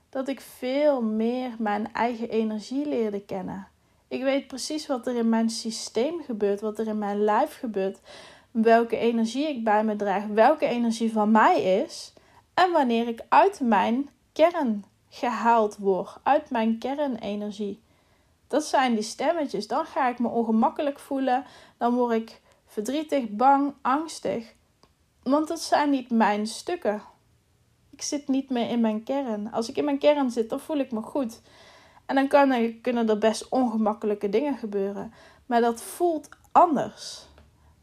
dat 0.10 0.28
ik 0.28 0.41
veel 0.41 1.02
meer 1.02 1.56
mijn 1.58 1.93
eigen 1.93 2.30
energie 2.30 2.88
leerde 2.88 3.22
kennen. 3.22 3.67
Ik 4.08 4.24
weet 4.24 4.48
precies 4.48 4.88
wat 4.88 5.08
er 5.08 5.15
in 5.15 5.30
mijn 5.30 5.50
systeem 5.50 6.22
gebeurt, 6.24 6.62
wat 6.62 6.80
er 6.80 6.88
in 6.88 6.98
mijn 6.98 7.24
lijf 7.24 7.60
gebeurt, 7.60 8.00
welke 8.52 8.98
energie 8.98 9.48
ik 9.48 9.63
bij 9.63 9.84
me 9.84 9.96
draag, 9.96 10.26
welke 10.26 10.65
energie 10.65 11.12
van 11.12 11.32
mij 11.32 11.63
is 11.63 12.13
en 12.54 12.72
wanneer 12.72 13.08
ik 13.08 13.22
uit 13.30 13.60
mijn 13.60 14.10
kern 14.32 14.86
gehaald 15.10 15.78
word, 15.78 16.18
uit 16.24 16.50
mijn 16.50 16.78
kernenergie. 16.78 17.82
Dat 18.48 18.63
zijn 18.63 18.94
die 18.94 19.04
stemmetjes. 19.04 19.68
Dan 19.68 19.86
ga 19.86 20.08
ik 20.08 20.20
me 20.20 20.28
ongemakkelijk 20.28 21.00
voelen, 21.00 21.46
dan 21.78 21.94
word 21.94 22.13
ik 22.13 22.42
verdrietig, 22.68 23.30
bang, 23.30 23.74
angstig. 23.82 24.54
Want 25.24 25.48
dat 25.48 25.62
zijn 25.62 25.89
niet 25.89 26.10
mijn 26.10 26.48
stukken. 26.48 27.02
Ik 27.89 28.02
zit 28.02 28.28
niet 28.28 28.50
meer 28.50 28.70
in 28.70 28.82
mijn 28.82 29.04
kern. 29.04 29.52
Als 29.52 29.70
ik 29.70 29.78
in 29.78 29.86
mijn 29.86 29.98
kern 29.98 30.32
zit, 30.32 30.50
dan 30.50 30.60
voel 30.60 30.78
ik 30.78 30.92
me 30.92 31.02
goed. 31.02 31.42
En 32.06 32.16
dan 32.16 32.28
kunnen 32.82 33.10
er 33.10 33.18
best 33.18 33.50
ongemakkelijke 33.50 34.30
dingen 34.30 34.58
gebeuren. 34.58 35.13
Maar 35.46 35.62
dat 35.62 35.82
voelt 35.82 36.30
anders. 36.52 37.26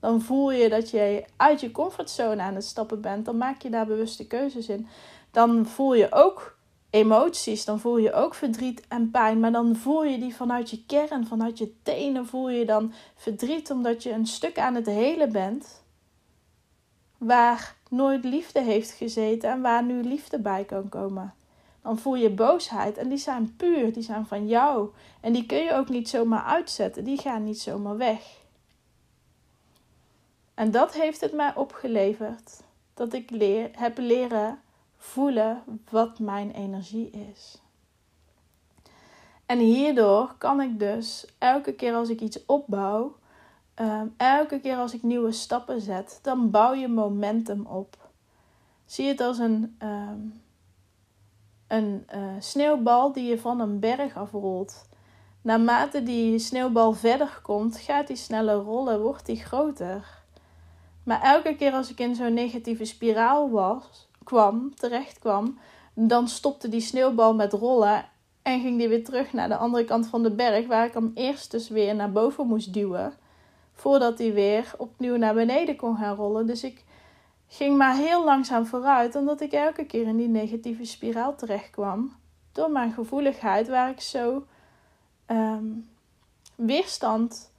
Dan 0.00 0.20
voel 0.20 0.50
je 0.50 0.68
dat 0.68 0.90
je 0.90 1.24
uit 1.36 1.60
je 1.60 1.70
comfortzone 1.70 2.42
aan 2.42 2.54
het 2.54 2.64
stappen 2.64 3.00
bent. 3.00 3.24
Dan 3.24 3.36
maak 3.36 3.62
je 3.62 3.70
daar 3.70 3.86
bewuste 3.86 4.26
keuzes 4.26 4.68
in. 4.68 4.86
Dan 5.30 5.66
voel 5.66 5.94
je 5.94 6.06
ook 6.10 6.58
emoties. 6.90 7.64
Dan 7.64 7.80
voel 7.80 7.98
je 7.98 8.12
ook 8.12 8.34
verdriet 8.34 8.86
en 8.88 9.10
pijn. 9.10 9.40
Maar 9.40 9.52
dan 9.52 9.76
voel 9.76 10.04
je 10.04 10.18
die 10.18 10.34
vanuit 10.34 10.70
je 10.70 10.84
kern, 10.86 11.26
vanuit 11.26 11.58
je 11.58 11.72
tenen. 11.82 12.26
Voel 12.26 12.50
je 12.50 12.64
dan 12.64 12.92
verdriet 13.16 13.70
omdat 13.70 14.02
je 14.02 14.12
een 14.12 14.26
stuk 14.26 14.58
aan 14.58 14.74
het 14.74 14.86
helen 14.86 15.32
bent. 15.32 15.82
Waar 17.18 17.76
nooit 17.90 18.24
liefde 18.24 18.60
heeft 18.60 18.90
gezeten 18.90 19.50
en 19.50 19.60
waar 19.60 19.84
nu 19.84 20.02
liefde 20.02 20.38
bij 20.38 20.64
kan 20.64 20.88
komen. 20.88 21.34
Dan 21.82 21.98
voel 21.98 22.14
je 22.14 22.30
boosheid 22.30 22.96
en 22.96 23.08
die 23.08 23.18
zijn 23.18 23.56
puur, 23.56 23.92
die 23.92 24.02
zijn 24.02 24.26
van 24.26 24.46
jou. 24.46 24.88
En 25.20 25.32
die 25.32 25.46
kun 25.46 25.58
je 25.58 25.74
ook 25.74 25.88
niet 25.88 26.08
zomaar 26.08 26.42
uitzetten, 26.42 27.04
die 27.04 27.18
gaan 27.18 27.44
niet 27.44 27.60
zomaar 27.60 27.96
weg. 27.96 28.39
En 30.60 30.70
dat 30.70 30.94
heeft 30.94 31.20
het 31.20 31.32
mij 31.32 31.54
opgeleverd 31.54 32.62
dat 32.94 33.12
ik 33.12 33.30
leer, 33.30 33.70
heb 33.72 33.98
leren 33.98 34.60
voelen 34.96 35.62
wat 35.90 36.18
mijn 36.18 36.50
energie 36.50 37.10
is. 37.10 37.62
En 39.46 39.58
hierdoor 39.58 40.34
kan 40.38 40.60
ik 40.60 40.78
dus 40.78 41.26
elke 41.38 41.72
keer 41.72 41.94
als 41.94 42.08
ik 42.08 42.20
iets 42.20 42.46
opbouw, 42.46 43.16
ehm, 43.74 44.06
elke 44.16 44.60
keer 44.60 44.76
als 44.76 44.94
ik 44.94 45.02
nieuwe 45.02 45.32
stappen 45.32 45.80
zet, 45.80 46.18
dan 46.22 46.50
bouw 46.50 46.74
je 46.74 46.88
momentum 46.88 47.66
op. 47.66 48.10
Zie 48.84 49.08
het 49.08 49.20
als 49.20 49.38
een, 49.38 49.76
ehm, 49.78 50.20
een 51.66 52.06
uh, 52.14 52.34
sneeuwbal 52.38 53.12
die 53.12 53.28
je 53.28 53.38
van 53.38 53.60
een 53.60 53.78
berg 53.78 54.16
afrolt. 54.16 54.88
Naarmate 55.42 56.02
die 56.02 56.38
sneeuwbal 56.38 56.92
verder 56.92 57.40
komt, 57.42 57.78
gaat 57.78 58.06
die 58.06 58.16
sneller 58.16 58.56
rollen, 58.56 59.00
wordt 59.00 59.26
die 59.26 59.44
groter. 59.44 60.19
Maar 61.04 61.22
elke 61.22 61.56
keer 61.56 61.72
als 61.72 61.90
ik 61.90 61.98
in 61.98 62.14
zo'n 62.14 62.34
negatieve 62.34 62.84
spiraal 62.84 63.50
was, 63.50 64.08
kwam, 64.24 64.74
terecht 64.74 65.18
kwam, 65.18 65.58
dan 65.94 66.28
stopte 66.28 66.68
die 66.68 66.80
sneeuwbal 66.80 67.34
met 67.34 67.52
rollen 67.52 68.04
en 68.42 68.60
ging 68.60 68.78
die 68.78 68.88
weer 68.88 69.04
terug 69.04 69.32
naar 69.32 69.48
de 69.48 69.56
andere 69.56 69.84
kant 69.84 70.06
van 70.06 70.22
de 70.22 70.30
berg, 70.30 70.66
waar 70.66 70.86
ik 70.86 70.94
hem 70.94 71.10
eerst 71.14 71.50
dus 71.50 71.68
weer 71.68 71.94
naar 71.94 72.12
boven 72.12 72.46
moest 72.46 72.72
duwen, 72.72 73.12
voordat 73.72 74.18
hij 74.18 74.32
weer 74.32 74.72
opnieuw 74.78 75.16
naar 75.16 75.34
beneden 75.34 75.76
kon 75.76 75.96
gaan 75.96 76.16
rollen. 76.16 76.46
Dus 76.46 76.64
ik 76.64 76.84
ging 77.46 77.76
maar 77.76 77.96
heel 77.96 78.24
langzaam 78.24 78.66
vooruit, 78.66 79.14
omdat 79.14 79.40
ik 79.40 79.52
elke 79.52 79.84
keer 79.84 80.06
in 80.06 80.16
die 80.16 80.28
negatieve 80.28 80.84
spiraal 80.84 81.34
terecht 81.36 81.70
kwam. 81.70 82.12
Door 82.52 82.70
mijn 82.70 82.92
gevoeligheid, 82.92 83.68
waar 83.68 83.90
ik 83.90 84.00
zo 84.00 84.46
ehm, 85.26 85.66
weerstand 86.54 87.52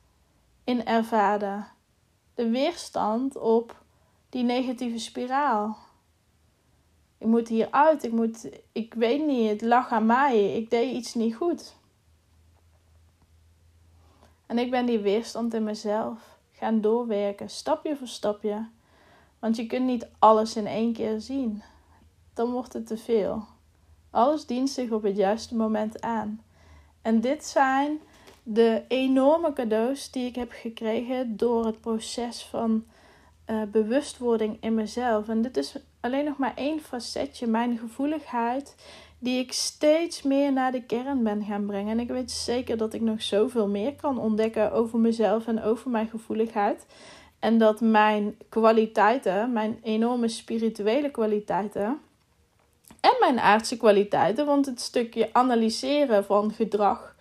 in 0.63 0.85
ervaarde. 0.85 1.63
De 2.35 2.49
weerstand 2.49 3.37
op 3.37 3.83
die 4.29 4.43
negatieve 4.43 4.97
spiraal. 4.97 5.77
Ik 7.17 7.27
moet 7.27 7.47
hieruit, 7.47 8.03
ik 8.03 8.11
moet, 8.11 8.49
ik 8.71 8.93
weet 8.93 9.25
niet, 9.25 9.49
het 9.49 9.61
lag 9.61 9.89
aan 9.89 10.05
mij, 10.05 10.55
ik 10.55 10.69
deed 10.69 10.95
iets 10.95 11.13
niet 11.13 11.35
goed. 11.35 11.75
En 14.45 14.57
ik 14.57 14.71
ben 14.71 14.85
die 14.85 14.99
weerstand 14.99 15.53
in 15.53 15.63
mezelf 15.63 16.37
gaan 16.51 16.81
doorwerken, 16.81 17.49
stapje 17.49 17.95
voor 17.95 18.07
stapje. 18.07 18.67
Want 19.39 19.55
je 19.55 19.65
kunt 19.65 19.85
niet 19.85 20.07
alles 20.19 20.55
in 20.55 20.67
één 20.67 20.93
keer 20.93 21.21
zien. 21.21 21.63
Dan 22.33 22.51
wordt 22.51 22.73
het 22.73 22.87
te 22.87 22.97
veel. 22.97 23.45
Alles 24.09 24.45
dient 24.45 24.69
zich 24.69 24.91
op 24.91 25.03
het 25.03 25.17
juiste 25.17 25.55
moment 25.55 26.01
aan. 26.01 26.43
En 27.01 27.21
dit 27.21 27.45
zijn 27.45 27.99
de 28.43 28.81
enorme 28.87 29.53
cadeaus 29.53 30.11
die 30.11 30.25
ik 30.25 30.35
heb 30.35 30.51
gekregen 30.51 31.37
door 31.37 31.65
het 31.65 31.81
proces 31.81 32.43
van 32.43 32.83
uh, 33.47 33.61
bewustwording 33.71 34.57
in 34.61 34.73
mezelf. 34.73 35.29
En 35.29 35.41
dit 35.41 35.57
is 35.57 35.75
alleen 35.99 36.25
nog 36.25 36.37
maar 36.37 36.53
één 36.55 36.79
facetje, 36.79 37.47
mijn 37.47 37.77
gevoeligheid, 37.77 38.75
die 39.19 39.39
ik 39.39 39.53
steeds 39.53 40.21
meer 40.21 40.53
naar 40.53 40.71
de 40.71 40.83
kern 40.83 41.23
ben 41.23 41.43
gaan 41.43 41.65
brengen. 41.65 41.91
En 41.91 41.99
ik 41.99 42.09
weet 42.09 42.31
zeker 42.31 42.77
dat 42.77 42.93
ik 42.93 43.01
nog 43.01 43.21
zoveel 43.21 43.67
meer 43.67 43.95
kan 43.95 44.19
ontdekken 44.19 44.71
over 44.71 44.99
mezelf 44.99 45.47
en 45.47 45.63
over 45.63 45.89
mijn 45.89 46.07
gevoeligheid. 46.07 46.85
En 47.39 47.57
dat 47.57 47.81
mijn 47.81 48.37
kwaliteiten, 48.49 49.53
mijn 49.53 49.79
enorme 49.83 50.27
spirituele 50.27 51.11
kwaliteiten 51.11 51.99
en 53.01 53.15
mijn 53.19 53.39
aardse 53.39 53.77
kwaliteiten, 53.77 54.45
want 54.45 54.65
het 54.65 54.81
stukje 54.81 55.29
analyseren 55.31 56.25
van 56.25 56.51
gedrag, 56.51 57.15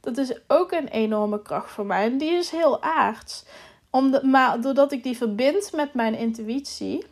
dat 0.00 0.16
is 0.16 0.40
ook 0.48 0.72
een 0.72 0.88
enorme 0.88 1.42
kracht 1.42 1.70
voor 1.70 1.86
mij. 1.86 2.04
En 2.04 2.18
die 2.18 2.30
is 2.30 2.50
heel 2.50 2.82
aards. 2.82 3.44
Om 3.90 4.30
maar 4.30 4.60
doordat 4.60 4.92
ik 4.92 5.02
die 5.02 5.16
verbind 5.16 5.72
met 5.72 5.94
mijn 5.94 6.14
intuïtie, 6.14 7.04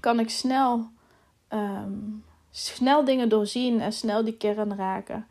kan 0.00 0.20
ik 0.20 0.30
snel, 0.30 0.90
ehm, 1.48 1.92
snel 2.50 3.04
dingen 3.04 3.28
doorzien 3.28 3.80
en 3.80 3.92
snel 3.92 4.24
die 4.24 4.36
kern 4.36 4.76
raken. 4.76 5.26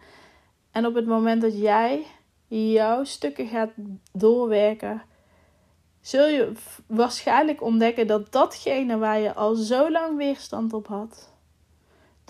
En 0.71 0.85
op 0.85 0.93
het 0.93 1.05
moment 1.05 1.41
dat 1.41 1.57
jij 1.57 2.05
jouw 2.47 3.03
stukken 3.03 3.47
gaat 3.47 3.71
doorwerken, 4.11 5.01
zul 6.01 6.27
je 6.27 6.51
waarschijnlijk 6.87 7.61
ontdekken 7.61 8.07
dat 8.07 8.31
datgene 8.31 8.97
waar 8.97 9.19
je 9.19 9.33
al 9.33 9.55
zo 9.55 9.91
lang 9.91 10.17
weerstand 10.17 10.73
op 10.73 10.87
had, 10.87 11.30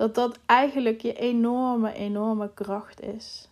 dat 0.01 0.15
dat 0.15 0.39
eigenlijk 0.45 1.01
je 1.01 1.13
enorme, 1.13 1.93
enorme 1.93 2.53
kracht 2.53 3.01
is. 3.01 3.49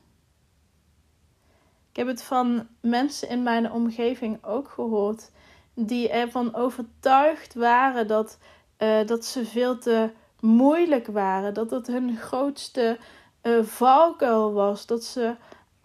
Ik 1.90 1.96
heb 1.96 2.08
het 2.08 2.24
van 2.24 2.68
mensen 2.82 3.30
in 3.30 3.44
mijn 3.44 3.72
omgeving 3.72 4.44
ook 4.44 4.70
gehoord 4.70 5.32
die 5.74 6.10
ervan 6.10 6.56
overtuigd 6.56 7.54
waren 7.54 8.08
dat, 8.08 8.38
uh, 8.80 9.06
dat 9.06 9.26
ze 9.26 9.46
veel 9.46 9.78
te 9.78 10.10
moeilijk 10.40 11.08
waren, 11.08 11.54
dat 11.54 11.72
het 11.72 11.88
hun 11.88 12.18
grootste 12.18 12.98
uh, 13.44 13.64
valkuil 13.64 14.54
was, 14.54 14.86
dat 14.86 15.04
ze, 15.04 15.36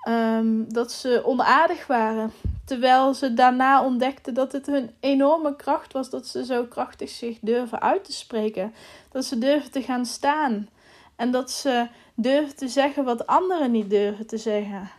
um, 0.08 0.72
dat 0.72 0.92
ze 0.92 1.22
onaardig 1.24 1.86
waren. 1.86 2.32
Terwijl 2.64 3.14
ze 3.14 3.34
daarna 3.34 3.84
ontdekten 3.84 4.34
dat 4.34 4.52
het 4.52 4.66
hun 4.66 4.90
enorme 5.00 5.56
kracht 5.56 5.92
was 5.92 6.10
dat 6.10 6.26
ze 6.26 6.44
zo 6.44 6.64
krachtig 6.64 7.10
zich 7.10 7.38
durven 7.40 7.80
uit 7.80 8.04
te 8.04 8.12
spreken. 8.12 8.74
Dat 9.10 9.24
ze 9.24 9.38
durven 9.38 9.70
te 9.70 9.82
gaan 9.82 10.06
staan. 10.06 10.68
En 11.16 11.30
dat 11.30 11.50
ze 11.50 11.88
durven 12.14 12.56
te 12.56 12.68
zeggen 12.68 13.04
wat 13.04 13.26
anderen 13.26 13.70
niet 13.70 13.90
durven 13.90 14.26
te 14.26 14.38
zeggen. 14.38 14.90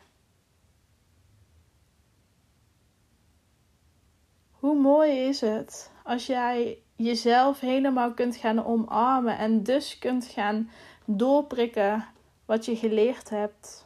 Hoe 4.52 4.76
mooi 4.76 5.12
is 5.12 5.42
het 5.42 5.92
als 6.04 6.26
jij 6.26 6.78
jezelf 6.96 7.60
helemaal 7.60 8.14
kunt 8.14 8.36
gaan 8.36 8.66
omarmen 8.66 9.38
en 9.38 9.64
dus 9.64 10.00
kunt 10.00 10.26
gaan 10.26 10.70
doorprikken 11.06 12.06
wat 12.46 12.66
je 12.66 12.76
geleerd 12.76 13.30
hebt 13.30 13.85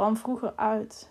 van 0.00 0.16
vroeger 0.16 0.52
uit. 0.56 1.10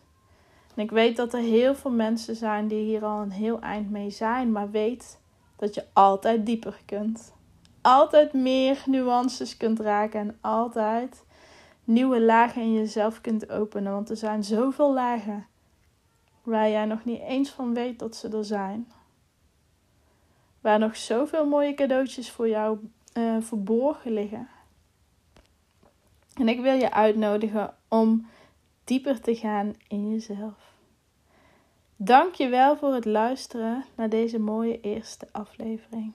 En 0.75 0.83
ik 0.83 0.91
weet 0.91 1.15
dat 1.15 1.33
er 1.33 1.39
heel 1.39 1.75
veel 1.75 1.91
mensen 1.91 2.35
zijn 2.35 2.67
die 2.67 2.83
hier 2.83 3.05
al 3.05 3.21
een 3.21 3.31
heel 3.31 3.59
eind 3.59 3.89
mee 3.89 4.09
zijn, 4.09 4.51
maar 4.51 4.71
weet 4.71 5.19
dat 5.55 5.75
je 5.75 5.85
altijd 5.93 6.45
dieper 6.45 6.79
kunt. 6.85 7.33
Altijd 7.81 8.33
meer 8.33 8.83
nuances 8.85 9.57
kunt 9.57 9.79
raken 9.79 10.19
en 10.19 10.37
altijd 10.41 11.23
nieuwe 11.83 12.21
lagen 12.21 12.61
in 12.61 12.73
jezelf 12.73 13.21
kunt 13.21 13.49
openen. 13.49 13.93
Want 13.93 14.09
er 14.09 14.17
zijn 14.17 14.43
zoveel 14.43 14.93
lagen 14.93 15.47
waar 16.43 16.69
jij 16.69 16.85
nog 16.85 17.05
niet 17.05 17.21
eens 17.21 17.49
van 17.49 17.73
weet 17.73 17.99
dat 17.99 18.15
ze 18.15 18.29
er 18.29 18.45
zijn. 18.45 18.91
Waar 20.61 20.79
nog 20.79 20.95
zoveel 20.95 21.45
mooie 21.45 21.73
cadeautjes 21.73 22.31
voor 22.31 22.49
jou 22.49 22.77
uh, 23.13 23.35
verborgen 23.39 24.11
liggen. 24.11 24.47
En 26.33 26.47
ik 26.47 26.61
wil 26.61 26.73
je 26.73 26.91
uitnodigen 26.91 27.73
om 27.87 28.27
dieper 28.89 29.21
te 29.21 29.35
gaan 29.35 29.75
in 29.87 30.09
jezelf. 30.09 30.73
Dank 31.95 32.33
je 32.33 32.47
wel 32.47 32.77
voor 32.77 32.93
het 32.93 33.05
luisteren 33.05 33.85
naar 33.95 34.09
deze 34.09 34.39
mooie 34.39 34.81
eerste 34.81 35.27
aflevering. 35.31 36.13